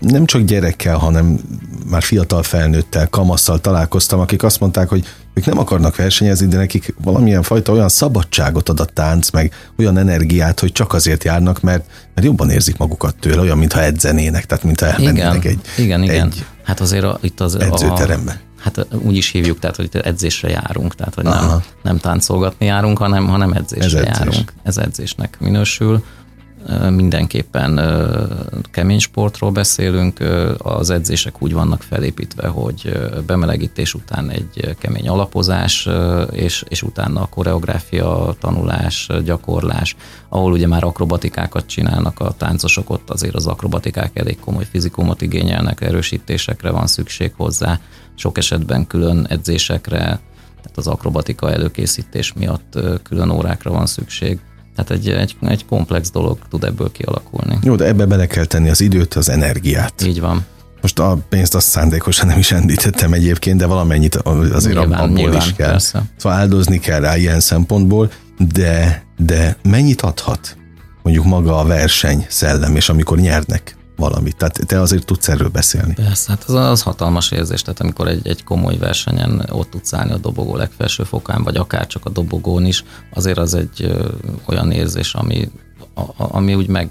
nem 0.00 0.24
csak 0.24 0.42
gyerekkel, 0.42 0.96
hanem 0.96 1.38
már 1.90 2.02
fiatal 2.02 2.42
felnőttel, 2.42 3.08
kamasszal 3.08 3.60
találkoztam, 3.60 4.20
akik 4.20 4.42
azt 4.42 4.60
mondták, 4.60 4.88
hogy 4.88 5.06
ők 5.34 5.44
nem 5.44 5.58
akarnak 5.58 5.96
versenyezni, 5.96 6.46
de 6.46 6.56
nekik 6.56 6.94
valamilyen 7.02 7.42
fajta 7.42 7.72
olyan 7.72 7.88
szabadságot 7.88 8.68
ad 8.68 8.80
a 8.80 8.84
tánc, 8.84 9.30
meg 9.30 9.52
olyan 9.78 9.98
energiát, 9.98 10.60
hogy 10.60 10.72
csak 10.72 10.92
azért 10.92 11.24
járnak, 11.24 11.60
mert, 11.60 11.84
mert 12.14 12.26
jobban 12.26 12.50
érzik 12.50 12.76
magukat 12.76 13.16
tőle, 13.20 13.40
olyan, 13.40 13.58
mintha 13.58 13.80
edzenének, 13.80 14.46
tehát 14.46 14.64
mintha 14.64 14.86
elmennének 14.86 15.44
igen, 15.44 15.60
egy, 15.76 15.84
igen, 15.84 16.02
igen. 16.02 16.26
egy 16.26 16.44
hát 16.64 16.80
azért 16.80 17.04
a, 17.04 17.18
itt 17.20 17.40
az 17.40 17.54
edzőteremben. 17.54 18.40
A, 18.56 18.60
hát 18.60 18.86
úgy 18.90 19.16
is 19.16 19.30
hívjuk, 19.30 19.58
tehát 19.58 19.76
hogy 19.76 19.88
edzésre 19.92 20.48
járunk, 20.48 20.94
tehát 20.94 21.14
hogy 21.14 21.24
nem, 21.24 21.62
nem 21.82 21.98
táncolgatni 21.98 22.66
járunk, 22.66 22.98
hanem, 22.98 23.26
hanem 23.26 23.52
edzésre 23.52 23.84
Ez 23.84 24.06
edzés. 24.06 24.16
járunk. 24.16 24.52
Ez 24.62 24.76
edzésnek 24.76 25.36
minősül 25.40 26.04
mindenképpen 26.90 27.80
kemény 28.70 28.98
sportról 28.98 29.50
beszélünk, 29.50 30.18
az 30.58 30.90
edzések 30.90 31.42
úgy 31.42 31.52
vannak 31.52 31.82
felépítve, 31.82 32.48
hogy 32.48 32.92
bemelegítés 33.26 33.94
után 33.94 34.30
egy 34.30 34.76
kemény 34.78 35.08
alapozás, 35.08 35.88
és, 36.30 36.64
és 36.68 36.82
utána 36.82 37.20
a 37.20 37.26
koreográfia, 37.26 38.34
tanulás, 38.40 39.08
gyakorlás, 39.24 39.96
ahol 40.28 40.52
ugye 40.52 40.66
már 40.66 40.84
akrobatikákat 40.84 41.66
csinálnak 41.66 42.20
a 42.20 42.32
táncosok, 42.32 42.90
ott 42.90 43.10
azért 43.10 43.34
az 43.34 43.46
akrobatikák 43.46 44.18
elég 44.18 44.40
komoly 44.40 44.66
fizikumot 44.70 45.22
igényelnek, 45.22 45.80
erősítésekre 45.80 46.70
van 46.70 46.86
szükség 46.86 47.32
hozzá, 47.36 47.80
sok 48.14 48.38
esetben 48.38 48.86
külön 48.86 49.26
edzésekre, 49.28 50.20
tehát 50.62 50.76
az 50.76 50.86
akrobatika 50.86 51.52
előkészítés 51.52 52.32
miatt 52.32 52.78
külön 53.02 53.30
órákra 53.30 53.70
van 53.70 53.86
szükség 53.86 54.38
Hát 54.78 54.90
egy, 54.90 55.08
egy, 55.08 55.36
egy 55.40 55.64
komplex 55.66 56.10
dolog 56.10 56.38
tud 56.50 56.64
ebből 56.64 56.92
kialakulni. 56.92 57.58
Jó, 57.62 57.76
de 57.76 57.84
ebbe 57.84 58.06
bele 58.06 58.26
kell 58.26 58.44
tenni 58.44 58.68
az 58.68 58.80
időt, 58.80 59.14
az 59.14 59.28
energiát. 59.28 60.02
Így 60.02 60.20
van. 60.20 60.46
Most 60.80 60.98
a 60.98 61.18
pénzt 61.28 61.54
azt 61.54 61.68
szándékosan 61.68 62.26
nem 62.26 62.38
is 62.38 62.52
említettem 62.52 63.12
egyébként, 63.12 63.58
de 63.58 63.66
valamennyit 63.66 64.14
azért 64.14 64.78
nyilván, 64.78 65.00
abból 65.00 65.16
nyilván, 65.16 65.36
is 65.36 65.52
kell. 65.52 65.70
Persze. 65.70 66.02
Szóval 66.16 66.38
áldozni 66.38 66.78
kell 66.78 67.00
rá 67.00 67.16
ilyen 67.16 67.40
szempontból, 67.40 68.10
de, 68.52 69.04
de 69.16 69.56
mennyit 69.62 70.00
adhat 70.00 70.56
mondjuk 71.02 71.24
maga 71.24 71.58
a 71.58 71.64
verseny 71.64 72.26
szellem, 72.28 72.76
és 72.76 72.88
amikor 72.88 73.18
nyernek? 73.18 73.76
Valamit. 73.98 74.36
Tehát 74.36 74.66
te 74.66 74.80
azért 74.80 75.04
tudsz 75.04 75.28
erről 75.28 75.48
beszélni. 75.48 75.94
Persze, 75.94 76.30
hát 76.30 76.44
az, 76.44 76.54
az 76.54 76.82
hatalmas 76.82 77.30
érzés, 77.30 77.62
tehát 77.62 77.80
amikor 77.80 78.08
egy, 78.08 78.28
egy 78.28 78.44
komoly 78.44 78.76
versenyen 78.76 79.48
ott 79.50 79.70
tudsz 79.70 79.92
állni 79.92 80.12
a 80.12 80.16
dobogó 80.16 80.56
legfelső 80.56 81.02
fokán, 81.02 81.42
vagy 81.42 81.56
akár 81.56 81.86
csak 81.86 82.04
a 82.04 82.10
dobogón 82.10 82.64
is, 82.64 82.84
azért 83.14 83.38
az 83.38 83.54
egy 83.54 83.82
ö, 83.82 84.08
olyan 84.46 84.70
érzés, 84.70 85.14
ami, 85.14 85.50
a, 85.94 86.02
ami 86.16 86.54
úgy 86.54 86.68
meg, 86.68 86.88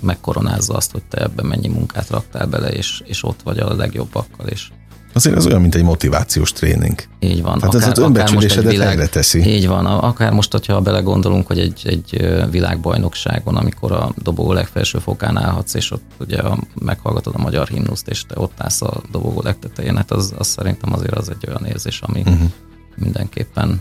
megkoronázza 0.00 0.74
azt, 0.74 0.92
hogy 0.92 1.02
te 1.02 1.22
ebben 1.22 1.46
mennyi 1.46 1.68
munkát 1.68 2.10
raktál 2.10 2.46
bele, 2.46 2.68
és, 2.68 3.02
és 3.04 3.24
ott 3.24 3.42
vagy 3.42 3.58
a 3.58 3.74
legjobbakkal, 3.74 4.46
és 4.46 4.70
Azért 5.12 5.36
ez 5.36 5.46
olyan, 5.46 5.60
mint 5.60 5.74
egy 5.74 5.82
motivációs 5.82 6.52
tréning. 6.52 7.02
Így 7.18 7.42
van. 7.42 7.58
Tehát 7.58 7.74
akár, 7.74 7.90
ez 7.90 7.98
az 7.98 8.04
önbecsülésedet 8.04 8.72
világ, 8.72 9.08
teszi. 9.08 9.46
Így 9.46 9.66
van. 9.66 9.86
Akár 9.86 10.32
most, 10.32 10.52
hogyha 10.52 10.80
belegondolunk, 10.80 11.46
hogy 11.46 11.58
egy, 11.58 11.82
egy 11.84 12.26
világbajnokságon, 12.50 13.56
amikor 13.56 13.92
a 13.92 14.12
dobogó 14.16 14.52
legfelső 14.52 14.98
fokán 14.98 15.38
állhatsz, 15.38 15.74
és 15.74 15.90
ott 15.90 16.02
ugye 16.20 16.40
meghallgatod 16.74 17.34
a 17.36 17.42
magyar 17.42 17.68
himnuszt, 17.68 18.08
és 18.08 18.24
te 18.26 18.34
ott 18.36 18.54
állsz 18.56 18.82
a 18.82 19.02
dobogó 19.10 19.40
legtetején, 19.42 19.96
hát 19.96 20.10
az, 20.10 20.32
az 20.38 20.46
szerintem 20.46 20.92
azért 20.92 21.14
az 21.14 21.30
egy 21.30 21.48
olyan 21.48 21.64
érzés, 21.64 22.00
ami 22.00 22.20
uh-huh. 22.20 22.50
mindenképpen 22.96 23.80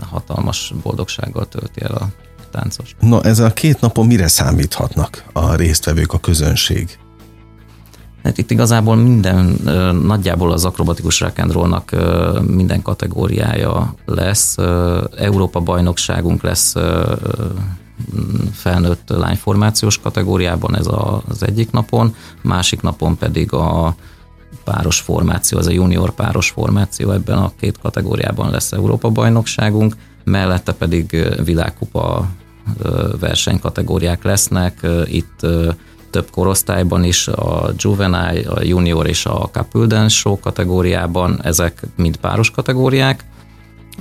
hatalmas 0.00 0.74
boldogsággal 0.82 1.48
tölti 1.48 1.82
el 1.82 1.94
a 1.94 2.08
táncos. 2.50 2.96
Na, 3.00 3.22
ez 3.22 3.38
a 3.38 3.52
két 3.52 3.80
napon 3.80 4.06
mire 4.06 4.28
számíthatnak 4.28 5.24
a 5.32 5.54
résztvevők, 5.54 6.12
a 6.12 6.18
közönség? 6.18 6.98
Hát 8.22 8.38
itt 8.38 8.50
igazából 8.50 8.96
minden, 8.96 9.44
nagyjából 10.02 10.52
az 10.52 10.64
akrobatikus 10.64 11.22
rock'n'rollnak 11.24 11.82
minden 12.46 12.82
kategóriája 12.82 13.94
lesz. 14.04 14.56
Európa 15.16 15.60
bajnokságunk 15.60 16.42
lesz 16.42 16.74
felnőtt 18.52 19.08
lányformációs 19.08 20.00
kategóriában, 20.00 20.76
ez 20.76 20.86
az 21.28 21.42
egyik 21.42 21.70
napon, 21.70 22.14
másik 22.42 22.80
napon 22.80 23.16
pedig 23.16 23.52
a 23.52 23.94
páros 24.64 25.00
formáció, 25.00 25.58
az 25.58 25.66
a 25.66 25.70
junior 25.70 26.10
páros 26.10 26.50
formáció, 26.50 27.10
ebben 27.10 27.38
a 27.38 27.52
két 27.60 27.78
kategóriában 27.78 28.50
lesz 28.50 28.72
Európa 28.72 29.10
bajnokságunk, 29.10 29.96
mellette 30.24 30.72
pedig 30.72 31.26
világkupa 31.44 32.28
versenykategóriák 33.20 34.24
lesznek, 34.24 34.86
itt 35.04 35.46
több 36.10 36.30
korosztályban 36.30 37.04
is, 37.04 37.28
a 37.28 37.70
Juvenile, 37.76 38.50
a 38.50 38.62
Junior 38.62 39.06
és 39.06 39.26
a 39.26 39.50
Show 40.08 40.38
kategóriában, 40.40 41.40
ezek 41.42 41.82
mind 41.96 42.16
páros 42.16 42.50
kategóriák, 42.50 43.24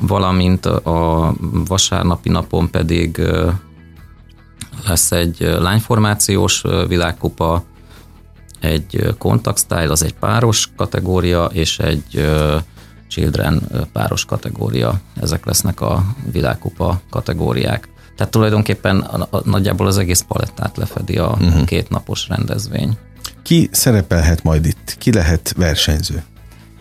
valamint 0.01 0.65
a 0.65 1.33
vasárnapi 1.67 2.29
napon 2.29 2.69
pedig 2.69 3.21
lesz 4.87 5.11
egy 5.11 5.39
lányformációs 5.59 6.63
világkupa, 6.87 7.63
egy 8.59 9.15
contact 9.17 9.59
style, 9.59 9.91
az 9.91 10.03
egy 10.03 10.13
páros 10.13 10.69
kategória, 10.75 11.45
és 11.45 11.79
egy 11.79 12.27
children 13.07 13.61
páros 13.93 14.25
kategória. 14.25 14.99
Ezek 15.21 15.45
lesznek 15.45 15.81
a 15.81 16.03
világkupa 16.31 17.01
kategóriák. 17.09 17.89
Tehát 18.19 18.33
tulajdonképpen 18.33 18.99
a, 18.99 19.27
a, 19.29 19.41
nagyjából 19.43 19.87
az 19.87 19.97
egész 19.97 20.25
palettát 20.27 20.77
lefedi 20.77 21.17
a 21.17 21.37
uh-huh. 21.41 21.65
két 21.65 21.89
napos 21.89 22.27
rendezvény. 22.27 22.97
Ki 23.43 23.69
szerepelhet 23.71 24.43
majd 24.43 24.65
itt? 24.65 24.95
Ki 24.97 25.13
lehet 25.13 25.53
versenyző? 25.57 26.23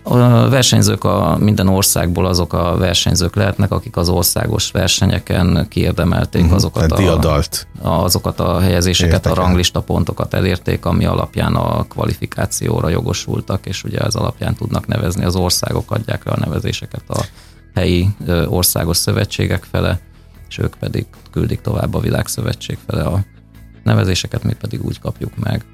A 0.02 0.48
versenyzők 0.48 1.04
a 1.04 1.36
minden 1.40 1.68
országból 1.68 2.26
azok 2.26 2.52
a 2.52 2.76
versenyzők 2.76 3.34
lehetnek, 3.34 3.70
akik 3.70 3.96
az 3.96 4.08
országos 4.08 4.70
versenyeken 4.70 5.66
kiérdemelték 5.68 6.42
uh-huh, 6.42 6.56
azokat, 6.56 6.92
a, 6.92 7.58
azokat 7.82 8.40
a 8.40 8.60
helyezéseket, 8.60 9.14
Értek 9.14 9.32
a 9.32 9.34
ranglista 9.34 9.80
pontokat 9.80 10.34
elérték, 10.34 10.84
ami 10.84 11.04
alapján 11.04 11.54
a 11.54 11.82
kvalifikációra 11.82 12.88
jogosultak, 12.88 13.66
és 13.66 13.84
ugye 13.84 13.98
ez 13.98 14.14
alapján 14.14 14.54
tudnak 14.54 14.86
nevezni, 14.86 15.24
az 15.24 15.36
országok 15.36 15.90
adják 15.90 16.24
le 16.24 16.32
a 16.32 16.38
nevezéseket 16.38 17.04
a 17.08 17.24
helyi 17.74 18.08
országos 18.48 18.96
szövetségek 18.96 19.66
fele, 19.70 20.00
és 20.48 20.58
ők 20.58 20.74
pedig 20.78 21.06
küldik 21.30 21.60
tovább 21.60 21.94
a 21.94 22.00
világszövetség 22.00 22.78
fele 22.86 23.02
a 23.02 23.24
nevezéseket, 23.84 24.42
mi 24.42 24.52
pedig 24.52 24.84
úgy 24.84 25.00
kapjuk 25.00 25.36
meg. 25.36 25.64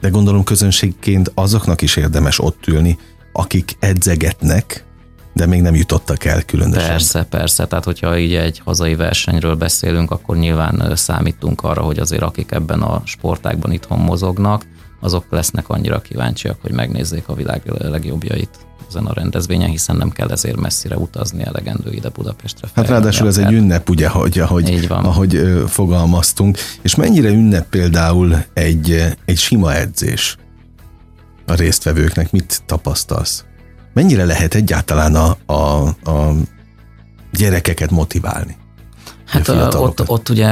De 0.00 0.08
gondolom 0.08 0.44
közönségként 0.44 1.30
azoknak 1.34 1.82
is 1.82 1.96
érdemes 1.96 2.38
ott 2.38 2.66
ülni, 2.66 2.98
akik 3.32 3.76
edzegetnek, 3.78 4.84
de 5.32 5.46
még 5.46 5.62
nem 5.62 5.74
jutottak 5.74 6.24
el 6.24 6.42
különösen. 6.42 6.88
Persze, 6.88 7.24
persze. 7.24 7.66
Tehát, 7.66 7.84
hogyha 7.84 8.18
így 8.18 8.34
egy 8.34 8.60
hazai 8.64 8.94
versenyről 8.94 9.54
beszélünk, 9.54 10.10
akkor 10.10 10.36
nyilván 10.36 10.92
számítunk 10.96 11.62
arra, 11.62 11.82
hogy 11.82 11.98
azért 11.98 12.22
akik 12.22 12.50
ebben 12.50 12.82
a 12.82 13.02
sportágban 13.04 13.72
itthon 13.72 13.98
mozognak, 13.98 14.66
azok 15.00 15.24
lesznek 15.30 15.68
annyira 15.68 16.00
kíváncsiak, 16.00 16.58
hogy 16.60 16.72
megnézzék 16.72 17.28
a 17.28 17.34
világ 17.34 17.62
legjobbjait 17.78 18.58
ezen 18.94 19.06
a 19.06 19.12
rendezvényen, 19.12 19.70
hiszen 19.70 19.96
nem 19.96 20.10
kell 20.10 20.30
ezért 20.30 20.56
messzire 20.56 20.96
utazni, 20.96 21.42
elegendő 21.42 21.92
ide 21.92 22.08
Budapestre. 22.08 22.68
Hát 22.74 22.88
ráadásul 22.88 23.26
ez 23.26 23.38
egy 23.38 23.52
ünnep, 23.52 23.88
ugye, 23.88 24.08
hogy, 24.08 24.38
ahogy, 24.38 24.86
ahogy 24.88 25.62
fogalmaztunk. 25.66 26.58
És 26.82 26.94
mennyire 26.94 27.28
ünnep 27.28 27.68
például 27.68 28.44
egy, 28.54 29.16
egy 29.24 29.38
sima 29.38 29.74
edzés? 29.74 30.36
a 31.46 31.54
résztvevőknek? 31.54 32.30
Mit 32.30 32.62
tapasztalsz? 32.66 33.44
Mennyire 33.92 34.24
lehet 34.24 34.54
egyáltalán 34.54 35.14
a, 35.14 35.36
a, 35.46 35.86
a 36.10 36.34
gyerekeket 37.32 37.90
motiválni? 37.90 38.56
Hát 39.32 39.48
ott, 39.74 40.08
ott 40.08 40.28
ugye, 40.28 40.48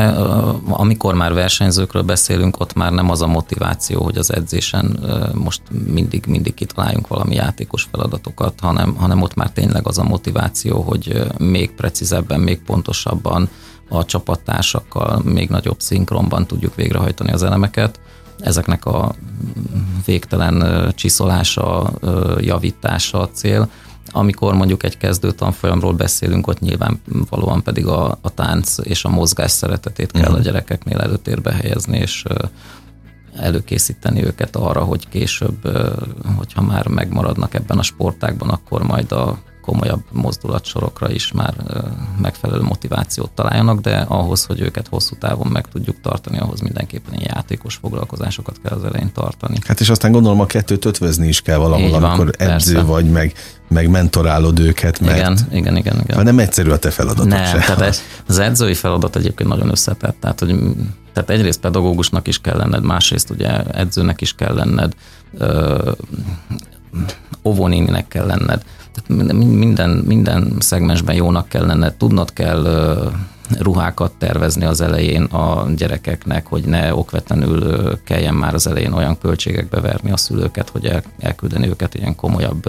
amikor 0.68 1.14
már 1.14 1.34
versenyzőkről 1.34 2.02
beszélünk, 2.02 2.60
ott 2.60 2.74
már 2.74 2.92
nem 2.92 3.10
az 3.10 3.22
a 3.22 3.26
motiváció, 3.26 4.02
hogy 4.02 4.16
az 4.16 4.32
edzésen 4.32 5.00
most 5.34 5.62
mindig, 5.86 6.24
mindig 6.26 6.54
kitaláljunk 6.54 7.08
valami 7.08 7.34
játékos 7.34 7.88
feladatokat, 7.90 8.54
hanem, 8.60 8.94
hanem 8.94 9.22
ott 9.22 9.34
már 9.34 9.50
tényleg 9.50 9.86
az 9.86 9.98
a 9.98 10.04
motiváció, 10.04 10.80
hogy 10.80 11.26
még 11.38 11.70
precízebben, 11.70 12.40
még 12.40 12.62
pontosabban 12.62 13.48
a 13.88 14.04
csapattársakkal, 14.04 15.20
még 15.24 15.48
nagyobb 15.48 15.80
szinkronban 15.80 16.46
tudjuk 16.46 16.74
végrehajtani 16.74 17.32
az 17.32 17.42
elemeket 17.42 18.00
ezeknek 18.38 18.84
a 18.84 19.14
végtelen 20.04 20.88
csiszolása, 20.94 21.90
javítása 22.40 23.20
a 23.20 23.28
cél. 23.32 23.70
Amikor 24.10 24.54
mondjuk 24.54 24.82
egy 24.82 24.96
kezdő 24.96 25.30
tanfolyamról 25.30 25.92
beszélünk, 25.92 26.46
ott 26.46 26.60
nyilvánvalóan 26.60 27.62
pedig 27.62 27.86
a, 27.86 28.18
a 28.20 28.30
tánc 28.34 28.74
és 28.82 29.04
a 29.04 29.08
mozgás 29.08 29.50
szeretetét 29.50 30.12
kell 30.12 30.22
uh-huh. 30.22 30.38
a 30.38 30.42
gyerekeknél 30.42 30.98
előtérbe 30.98 31.52
helyezni, 31.52 31.98
és 31.98 32.24
előkészíteni 33.36 34.24
őket 34.24 34.56
arra, 34.56 34.80
hogy 34.80 35.08
később, 35.08 35.78
hogyha 36.36 36.62
már 36.62 36.86
megmaradnak 36.86 37.54
ebben 37.54 37.78
a 37.78 37.82
sportákban, 37.82 38.48
akkor 38.48 38.82
majd 38.82 39.12
a 39.12 39.38
komolyabb 39.60 40.02
mozdulatsorokra 40.12 41.10
is 41.10 41.32
már 41.32 41.54
megfelelő 42.20 42.62
motivációt 42.62 43.30
találjanak, 43.30 43.80
de 43.80 43.96
ahhoz, 43.96 44.44
hogy 44.44 44.60
őket 44.60 44.88
hosszú 44.88 45.16
távon 45.18 45.46
meg 45.46 45.66
tudjuk 45.68 46.00
tartani, 46.00 46.38
ahhoz 46.38 46.60
mindenképpen 46.60 47.14
ilyen 47.14 47.32
játékos 47.34 47.74
foglalkozásokat 47.74 48.60
kell 48.62 48.76
az 48.76 48.84
elején 48.84 49.12
tartani. 49.12 49.58
Hát 49.66 49.80
és 49.80 49.88
aztán 49.88 50.12
gondolom 50.12 50.40
a 50.40 50.46
kettőt 50.46 50.84
ötvözni 50.84 51.28
is 51.28 51.40
kell 51.40 51.56
valahol, 51.56 51.90
van, 51.90 52.04
amikor 52.04 52.30
edző 52.38 52.72
persze. 52.74 52.82
vagy, 52.82 53.10
meg, 53.10 53.32
meg 53.70 53.88
mentorálod 53.88 54.58
őket, 54.58 55.00
mert 55.00 55.16
igen, 55.16 55.38
igen, 55.50 55.76
igen, 55.76 56.00
igen. 56.00 56.16
Hát 56.16 56.24
nem 56.24 56.38
egyszerű 56.38 56.70
a 56.70 56.76
te 56.76 56.90
feladatod 56.90 57.26
Nem, 57.26 57.44
se. 57.44 57.58
tehát 57.58 58.02
az 58.26 58.38
edzői 58.38 58.74
feladat 58.74 59.16
egyébként 59.16 59.48
nagyon 59.48 59.70
összetett, 59.70 60.16
tehát 60.20 60.40
hogy 60.40 60.54
tehát 61.12 61.30
egyrészt 61.30 61.60
pedagógusnak 61.60 62.28
is 62.28 62.40
kell 62.40 62.56
lenned, 62.56 62.82
másrészt 62.84 63.30
ugye 63.30 63.62
edzőnek 63.62 64.20
is 64.20 64.34
kell 64.34 64.54
lenned, 64.54 64.92
ö, 65.38 65.92
óvónéninek 67.44 68.08
kell 68.08 68.26
lenned. 68.26 68.64
Tehát 68.92 69.32
minden, 69.32 69.88
minden 70.06 70.54
szegmensben 70.58 71.14
jónak 71.14 71.48
kell 71.48 71.66
lenned, 71.66 71.94
tudnod 71.94 72.32
kell 72.32 72.66
ruhákat 73.58 74.12
tervezni 74.18 74.64
az 74.64 74.80
elején 74.80 75.22
a 75.22 75.68
gyerekeknek, 75.76 76.46
hogy 76.46 76.64
ne 76.64 76.94
okvetlenül 76.94 77.98
kelljen 78.04 78.34
már 78.34 78.54
az 78.54 78.66
elején 78.66 78.92
olyan 78.92 79.18
költségekbe 79.18 79.80
verni 79.80 80.10
a 80.10 80.16
szülőket, 80.16 80.68
hogy 80.68 80.86
el, 80.86 81.02
elküldeni 81.18 81.68
őket 81.68 81.94
ilyen 81.94 82.14
komolyabb 82.14 82.62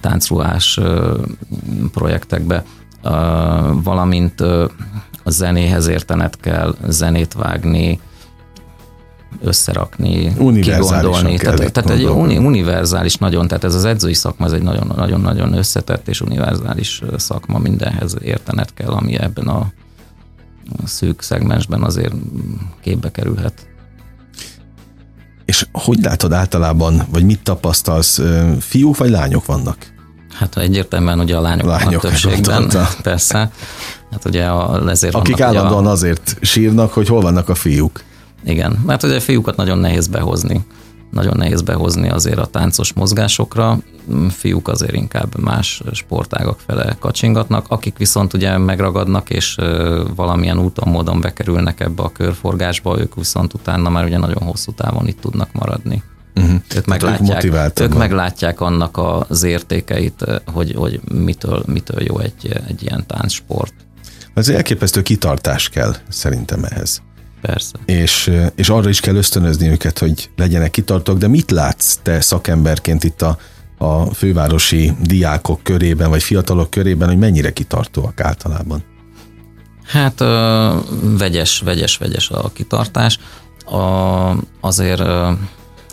táncruhás 0.00 0.80
projektekbe, 1.92 2.64
valamint 3.82 4.40
a 5.24 5.30
zenéhez 5.30 5.86
értenet 5.86 6.36
kell, 6.40 6.74
zenét 6.88 7.32
vágni, 7.32 8.00
összerakni, 9.40 10.34
kigondolni. 10.60 11.36
Tehát, 11.36 11.72
tehát 11.72 11.90
egy 11.90 12.04
uni, 12.04 12.36
univerzális 12.36 13.16
nagyon, 13.16 13.48
tehát 13.48 13.64
ez 13.64 13.74
az 13.74 13.84
edzői 13.84 14.14
szakma, 14.14 14.46
ez 14.46 14.52
egy 14.52 14.62
nagyon-nagyon 14.62 15.52
összetett 15.52 16.08
és 16.08 16.20
univerzális 16.20 17.02
szakma, 17.16 17.58
mindenhez 17.58 18.16
értenet 18.22 18.74
kell, 18.74 18.90
ami 18.90 19.18
ebben 19.18 19.46
a 19.46 19.72
szűk 20.84 21.22
szegmensben 21.22 21.82
azért 21.82 22.14
képbe 22.80 23.10
kerülhet. 23.10 23.66
És 25.44 25.66
hogy 25.72 25.98
látod 26.02 26.32
általában, 26.32 27.06
vagy 27.10 27.24
mit 27.24 27.42
tapasztalsz, 27.42 28.20
fiúk 28.60 28.96
vagy 28.96 29.10
lányok 29.10 29.46
vannak? 29.46 29.76
Hát 30.34 30.56
egyértelműen 30.56 31.20
ugye 31.20 31.36
a 31.36 31.40
lányok, 31.40 31.66
lányok 31.66 31.82
vannak 31.84 32.00
többségben, 32.00 32.72
persze. 33.02 33.50
Hát 34.10 34.24
ugye 34.24 34.44
a, 34.44 34.88
ezért 34.90 35.14
Akik 35.14 35.40
állandóan 35.40 35.86
a... 35.86 35.90
azért 35.90 36.36
sírnak, 36.40 36.92
hogy 36.92 37.08
hol 37.08 37.20
vannak 37.20 37.48
a 37.48 37.54
fiúk. 37.54 38.02
Igen, 38.44 38.82
mert 38.86 39.02
ugye 39.02 39.16
a 39.16 39.20
fiúkat 39.20 39.56
nagyon 39.56 39.78
nehéz 39.78 40.06
behozni. 40.06 40.64
Nagyon 41.14 41.36
nehéz 41.36 41.62
behozni 41.62 42.08
azért 42.08 42.38
a 42.38 42.46
táncos 42.46 42.92
mozgásokra, 42.92 43.78
fiúk 44.28 44.68
azért 44.68 44.94
inkább 44.94 45.38
más 45.38 45.82
sportágak 45.92 46.60
fele 46.66 46.96
kacsingatnak, 46.98 47.66
akik 47.68 47.98
viszont 47.98 48.32
ugye 48.32 48.58
megragadnak, 48.58 49.30
és 49.30 49.56
valamilyen 50.14 50.58
úton, 50.58 50.88
módon 50.88 51.20
bekerülnek 51.20 51.80
ebbe 51.80 52.02
a 52.02 52.12
körforgásba, 52.12 52.98
ők 53.00 53.14
viszont 53.14 53.54
utána 53.54 53.88
már 53.88 54.04
ugye 54.04 54.18
nagyon 54.18 54.42
hosszú 54.42 54.72
távon 54.72 55.08
itt 55.08 55.20
tudnak 55.20 55.52
maradni. 55.52 56.02
Uh-huh. 56.36 56.60
Ők, 56.76 56.86
meglátják, 56.86 57.80
ők 57.80 57.94
meglátják 57.94 58.60
annak 58.60 59.00
az 59.28 59.42
értékeit, 59.42 60.24
hogy, 60.46 60.74
hogy 60.76 61.00
mitől, 61.12 61.62
mitől 61.66 62.02
jó 62.02 62.18
egy, 62.18 62.60
egy 62.66 62.82
ilyen 62.82 63.04
táncsport. 63.06 63.74
Ez 64.34 64.48
elképesztő 64.48 65.02
kitartás 65.02 65.68
kell 65.68 65.94
szerintem 66.08 66.64
ehhez. 66.64 67.02
Persze. 67.46 67.78
És, 67.84 68.30
és 68.54 68.68
arra 68.68 68.88
is 68.88 69.00
kell 69.00 69.14
ösztönözni 69.14 69.68
őket, 69.68 69.98
hogy 69.98 70.30
legyenek 70.36 70.70
kitartók, 70.70 71.18
de 71.18 71.28
mit 71.28 71.50
látsz 71.50 71.98
te 72.02 72.20
szakemberként 72.20 73.04
itt 73.04 73.22
a, 73.22 73.38
a 73.78 74.04
fővárosi 74.04 74.92
diákok 75.02 75.62
körében, 75.62 76.10
vagy 76.10 76.22
fiatalok 76.22 76.70
körében, 76.70 77.08
hogy 77.08 77.18
mennyire 77.18 77.52
kitartóak 77.52 78.20
általában? 78.20 78.84
Hát 79.82 80.18
vegyes, 81.18 81.60
vegyes, 81.60 81.96
vegyes 81.96 82.30
a 82.30 82.50
kitartás. 82.52 83.18
A, 83.64 83.80
azért 84.60 85.02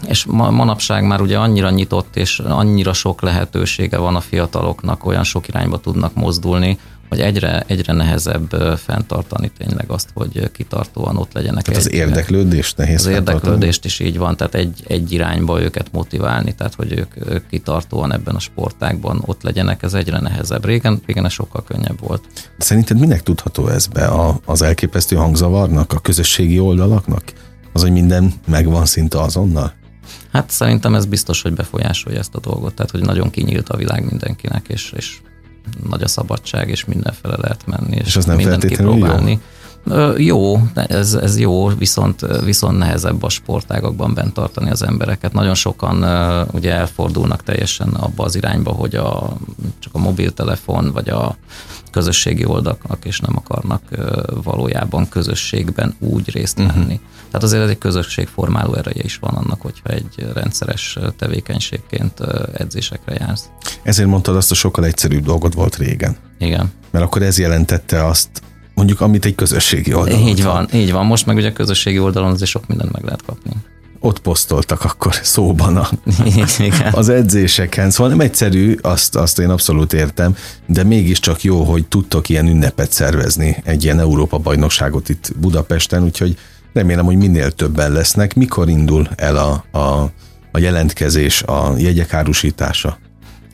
és 0.07 0.25
manapság 0.25 1.03
már 1.03 1.21
ugye 1.21 1.37
annyira 1.37 1.69
nyitott, 1.69 2.15
és 2.15 2.39
annyira 2.39 2.93
sok 2.93 3.21
lehetősége 3.21 3.97
van 3.97 4.15
a 4.15 4.21
fiataloknak, 4.21 5.05
olyan 5.05 5.23
sok 5.23 5.47
irányba 5.47 5.77
tudnak 5.77 6.13
mozdulni, 6.13 6.79
hogy 7.11 7.19
egyre, 7.19 7.63
egyre 7.67 7.93
nehezebb 7.93 8.49
fenntartani 8.77 9.51
tényleg 9.57 9.85
azt, 9.87 10.09
hogy 10.13 10.51
kitartóan 10.51 11.17
ott 11.17 11.33
legyenek. 11.33 11.63
Tehát 11.63 11.79
egy, 11.81 11.87
az 11.87 11.93
érdeklődést 11.93 12.77
nehéz 12.77 13.05
Az 13.05 13.11
érdeklődést 13.11 13.85
is 13.85 13.99
így 13.99 14.17
van, 14.17 14.37
tehát 14.37 14.55
egy, 14.55 14.83
egy 14.87 15.11
irányba 15.11 15.61
őket 15.61 15.91
motiválni, 15.91 16.55
tehát 16.55 16.75
hogy 16.75 16.91
ők, 16.91 17.31
ők 17.31 17.47
kitartóan 17.47 18.13
ebben 18.13 18.35
a 18.35 18.39
sportágban 18.39 19.23
ott 19.25 19.43
legyenek, 19.43 19.83
ez 19.83 19.93
egyre 19.93 20.19
nehezebb. 20.19 20.65
Régen, 20.65 21.01
régen 21.05 21.25
ez 21.25 21.31
sokkal 21.31 21.63
könnyebb 21.63 21.99
volt. 21.99 22.23
Szerinted 22.57 22.99
minek 22.99 23.23
tudható 23.23 23.67
ez 23.67 23.87
be? 23.87 24.05
A, 24.05 24.39
az 24.45 24.61
elképesztő 24.61 25.15
hangzavarnak, 25.15 25.93
a 25.93 25.99
közösségi 25.99 26.59
oldalaknak? 26.59 27.23
Az, 27.73 27.81
hogy 27.81 27.91
minden 27.91 28.33
megvan 28.47 28.85
szinte 28.85 29.21
azonnal? 29.21 29.73
Hát 30.31 30.49
szerintem 30.49 30.95
ez 30.95 31.05
biztos, 31.05 31.41
hogy 31.41 31.53
befolyásolja 31.53 32.19
ezt 32.19 32.35
a 32.35 32.39
dolgot, 32.39 32.73
tehát 32.73 32.91
hogy 32.91 33.01
nagyon 33.01 33.29
kinyílt 33.29 33.69
a 33.69 33.77
világ 33.77 34.05
mindenkinek, 34.05 34.67
és, 34.67 34.93
és 34.95 35.19
nagy 35.89 36.03
a 36.03 36.07
szabadság, 36.07 36.69
és 36.69 36.85
mindenfele 36.85 37.35
lehet 37.37 37.65
menni, 37.65 37.95
és, 37.95 38.07
és 38.07 38.15
az 38.15 38.25
nem 38.25 38.35
mindent 38.35 38.65
kipróbálni. 38.65 39.31
Jó? 39.31 39.39
Jó, 40.17 40.59
ez, 40.73 41.13
ez 41.13 41.39
jó, 41.39 41.67
viszont, 41.67 42.25
viszont 42.43 42.77
nehezebb 42.77 43.23
a 43.23 43.29
sportágakban 43.29 44.13
bent 44.13 44.33
tartani 44.33 44.69
az 44.69 44.83
embereket. 44.83 45.33
Nagyon 45.33 45.55
sokan 45.55 45.95
ugye 46.53 46.73
elfordulnak 46.73 47.43
teljesen 47.43 47.89
abba 47.89 48.23
az 48.23 48.35
irányba, 48.35 48.71
hogy 48.71 48.95
a, 48.95 49.37
csak 49.79 49.93
a 49.95 49.97
mobiltelefon 49.97 50.91
vagy 50.91 51.09
a 51.09 51.35
közösségi 51.91 52.45
oldalak, 52.45 52.97
és 53.03 53.19
nem 53.19 53.37
akarnak 53.37 53.81
valójában 54.43 55.09
közösségben 55.09 55.95
úgy 55.99 56.29
részt 56.29 56.57
venni. 56.57 56.69
Uh-huh. 56.71 56.99
Tehát 57.31 57.43
azért 57.43 57.63
ez 57.63 57.69
egy 57.69 57.77
közösségformáló 57.77 58.73
ereje 58.73 59.03
is 59.03 59.17
van 59.17 59.33
annak, 59.33 59.61
hogyha 59.61 59.89
egy 59.89 60.27
rendszeres 60.33 60.97
tevékenységként 61.17 62.19
edzésekre 62.53 63.15
jársz. 63.19 63.49
Ezért 63.83 64.09
mondtad 64.09 64.35
azt 64.35 64.51
a 64.51 64.55
sokkal 64.55 64.85
egyszerűbb 64.85 65.23
dolgot 65.23 65.53
volt 65.53 65.75
régen. 65.75 66.17
Igen. 66.39 66.71
Mert 66.91 67.05
akkor 67.05 67.21
ez 67.21 67.37
jelentette 67.37 68.05
azt, 68.05 68.29
mondjuk, 68.73 69.01
amit 69.01 69.25
egy 69.25 69.35
közösségi 69.35 69.93
oldalon. 69.93 70.27
Így 70.27 70.43
van, 70.43 70.67
így 70.73 70.91
van. 70.91 71.05
Most 71.05 71.25
meg 71.25 71.35
ugye 71.35 71.49
a 71.49 71.53
közösségi 71.53 71.99
oldalon 71.99 72.31
azért 72.31 72.49
sok 72.49 72.67
mindent 72.67 72.91
meg 72.91 73.03
lehet 73.03 73.21
kapni. 73.25 73.51
Ott 73.99 74.19
posztoltak 74.19 74.83
akkor 74.83 75.15
szóban 75.23 75.77
a, 75.77 75.89
Igen. 76.59 76.93
az 76.93 77.09
edzéseken. 77.09 77.89
Szóval 77.89 78.11
nem 78.11 78.19
egyszerű, 78.19 78.77
azt, 78.81 79.15
azt 79.15 79.39
én 79.39 79.49
abszolút 79.49 79.93
értem, 79.93 80.35
de 80.65 80.83
mégiscsak 80.83 81.43
jó, 81.43 81.63
hogy 81.63 81.87
tudtok 81.87 82.29
ilyen 82.29 82.47
ünnepet 82.47 82.91
szervezni, 82.91 83.57
egy 83.63 83.83
ilyen 83.83 83.99
Európa-bajnokságot 83.99 85.09
itt 85.09 85.31
Budapesten, 85.37 86.03
úgyhogy 86.03 86.37
remélem, 86.73 87.05
hogy 87.05 87.17
minél 87.17 87.51
többen 87.51 87.91
lesznek. 87.91 88.35
Mikor 88.35 88.69
indul 88.69 89.07
el 89.15 89.37
a, 89.37 89.77
a, 89.77 90.11
a 90.51 90.57
jelentkezés, 90.57 91.43
a 91.43 91.73
jegyek 91.77 92.13
árusítása? 92.13 92.97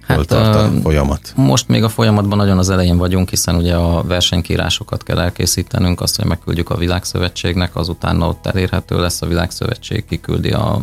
Hol 0.07 0.17
hát, 0.17 0.27
tart 0.27 0.55
a 0.55 0.81
folyamat? 0.81 1.33
Most 1.35 1.67
még 1.67 1.83
a 1.83 1.89
folyamatban 1.89 2.37
nagyon 2.37 2.57
az 2.57 2.69
elején 2.69 2.97
vagyunk, 2.97 3.29
hiszen 3.29 3.55
ugye 3.55 3.75
a 3.75 4.03
versenykírásokat 4.03 5.03
kell 5.03 5.19
elkészítenünk, 5.19 6.01
azt, 6.01 6.15
hogy 6.15 6.25
megküldjük 6.25 6.69
a 6.69 6.77
világszövetségnek, 6.77 7.75
azután 7.75 8.21
ott 8.21 8.45
elérhető 8.45 8.99
lesz 8.99 9.21
a 9.21 9.25
világszövetség, 9.25 10.05
kiküldi 10.05 10.49
a 10.49 10.81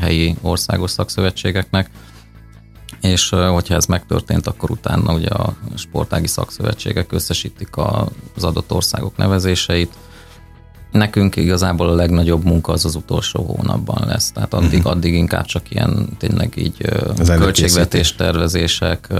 helyi 0.00 0.36
országos 0.40 0.90
szakszövetségeknek, 0.90 1.90
és 3.00 3.28
hogyha 3.28 3.74
ez 3.74 3.86
megtörtént, 3.86 4.46
akkor 4.46 4.70
utána 4.70 5.14
ugye 5.14 5.28
a 5.28 5.54
sportági 5.74 6.26
szakszövetségek 6.26 7.12
összesítik 7.12 7.76
az 8.34 8.44
adott 8.44 8.72
országok 8.72 9.16
nevezéseit, 9.16 9.92
Nekünk 10.94 11.36
igazából 11.36 11.88
a 11.88 11.94
legnagyobb 11.94 12.44
munka 12.44 12.72
az 12.72 12.84
az 12.84 12.94
utolsó 12.94 13.42
hónapban 13.42 14.06
lesz, 14.06 14.32
tehát 14.32 14.54
addig, 14.54 14.78
uh-huh. 14.78 14.92
addig 14.92 15.14
inkább 15.14 15.44
csak 15.44 15.70
ilyen 15.70 16.08
tényleg 16.18 16.52
így 16.56 16.86
az 17.18 17.28
költségvetés 17.28 18.14
tervezések, 18.14 19.10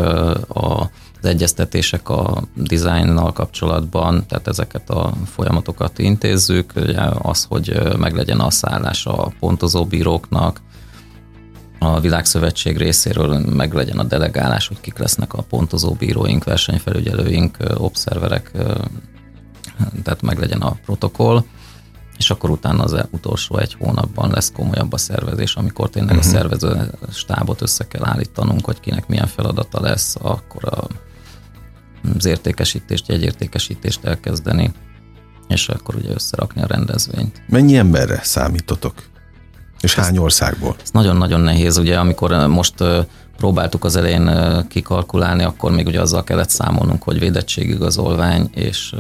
a 0.49 0.91
az 1.25 1.31
egyeztetések 1.31 2.09
a 2.09 2.43
dizájnnal 2.55 3.33
kapcsolatban, 3.33 4.27
tehát 4.27 4.49
ezeket 4.49 4.91
a 4.91 5.13
folyamatokat 5.27 5.99
intézzük, 5.99 6.73
ugye 6.77 7.01
az, 7.19 7.45
hogy 7.45 7.79
meglegyen 7.99 8.41
a 8.41 8.51
szállás 8.51 9.07
a 9.07 9.33
pontozó 9.41 9.85
bíróknak, 9.85 10.61
a 11.79 12.01
Világszövetség 12.01 12.77
részéről 12.77 13.39
meg 13.39 13.73
legyen 13.73 13.99
a 13.99 14.03
delegálás, 14.03 14.69
hogy 14.69 14.81
kik 14.81 14.99
lesznek 14.99 15.33
a 15.33 15.43
pontozó 15.43 15.93
bíróink, 15.93 16.45
versenyfelügyelőink, 16.45 17.57
obszerverek, 17.75 18.51
tehát 20.03 20.23
meg 20.23 20.39
legyen 20.39 20.61
a 20.61 20.77
protokoll 20.85 21.45
és 22.18 22.31
akkor 22.31 22.50
utána 22.50 22.83
az 22.83 22.96
utolsó 23.11 23.59
egy 23.59 23.77
hónapban 23.79 24.31
lesz 24.31 24.53
komolyabb 24.53 24.92
a 24.92 24.96
szervezés, 24.96 25.55
amikor 25.55 25.90
tényleg 25.90 26.16
uh-huh. 26.16 26.33
a 26.33 26.37
mhm. 26.37 26.38
szervező 26.38 26.90
stábot 27.12 27.62
össze 27.62 27.87
kell 27.87 28.05
állítanunk, 28.05 28.64
hogy 28.64 28.81
kinek 28.81 29.07
milyen 29.07 29.27
feladata 29.27 29.81
lesz, 29.81 30.16
akkor 30.20 30.64
a, 30.64 30.87
az 32.16 32.24
értékesítést, 32.24 33.09
jegyértékesítést 33.09 34.05
elkezdeni, 34.05 34.72
és 35.48 35.68
akkor 35.68 35.94
ugye 35.94 36.11
összerakni 36.11 36.62
a 36.62 36.66
rendezvényt. 36.66 37.42
Mennyi 37.48 37.77
emberre 37.77 38.20
számítotok? 38.22 38.94
És 39.81 39.96
ez, 39.96 40.05
hány 40.05 40.18
országból? 40.18 40.77
Ez 40.83 40.90
nagyon-nagyon 40.90 41.40
nehéz, 41.40 41.77
ugye 41.77 41.98
amikor 41.98 42.46
most 42.46 42.74
próbáltuk 43.37 43.85
az 43.85 43.96
elején 43.96 44.31
kikalkulálni, 44.68 45.42
akkor 45.42 45.72
még 45.72 45.87
ugye 45.87 46.00
azzal 46.00 46.24
kellett 46.24 46.50
számolnunk, 46.50 47.03
hogy 47.03 47.18
védettségigazolvány 47.18 48.50
és 48.55 48.94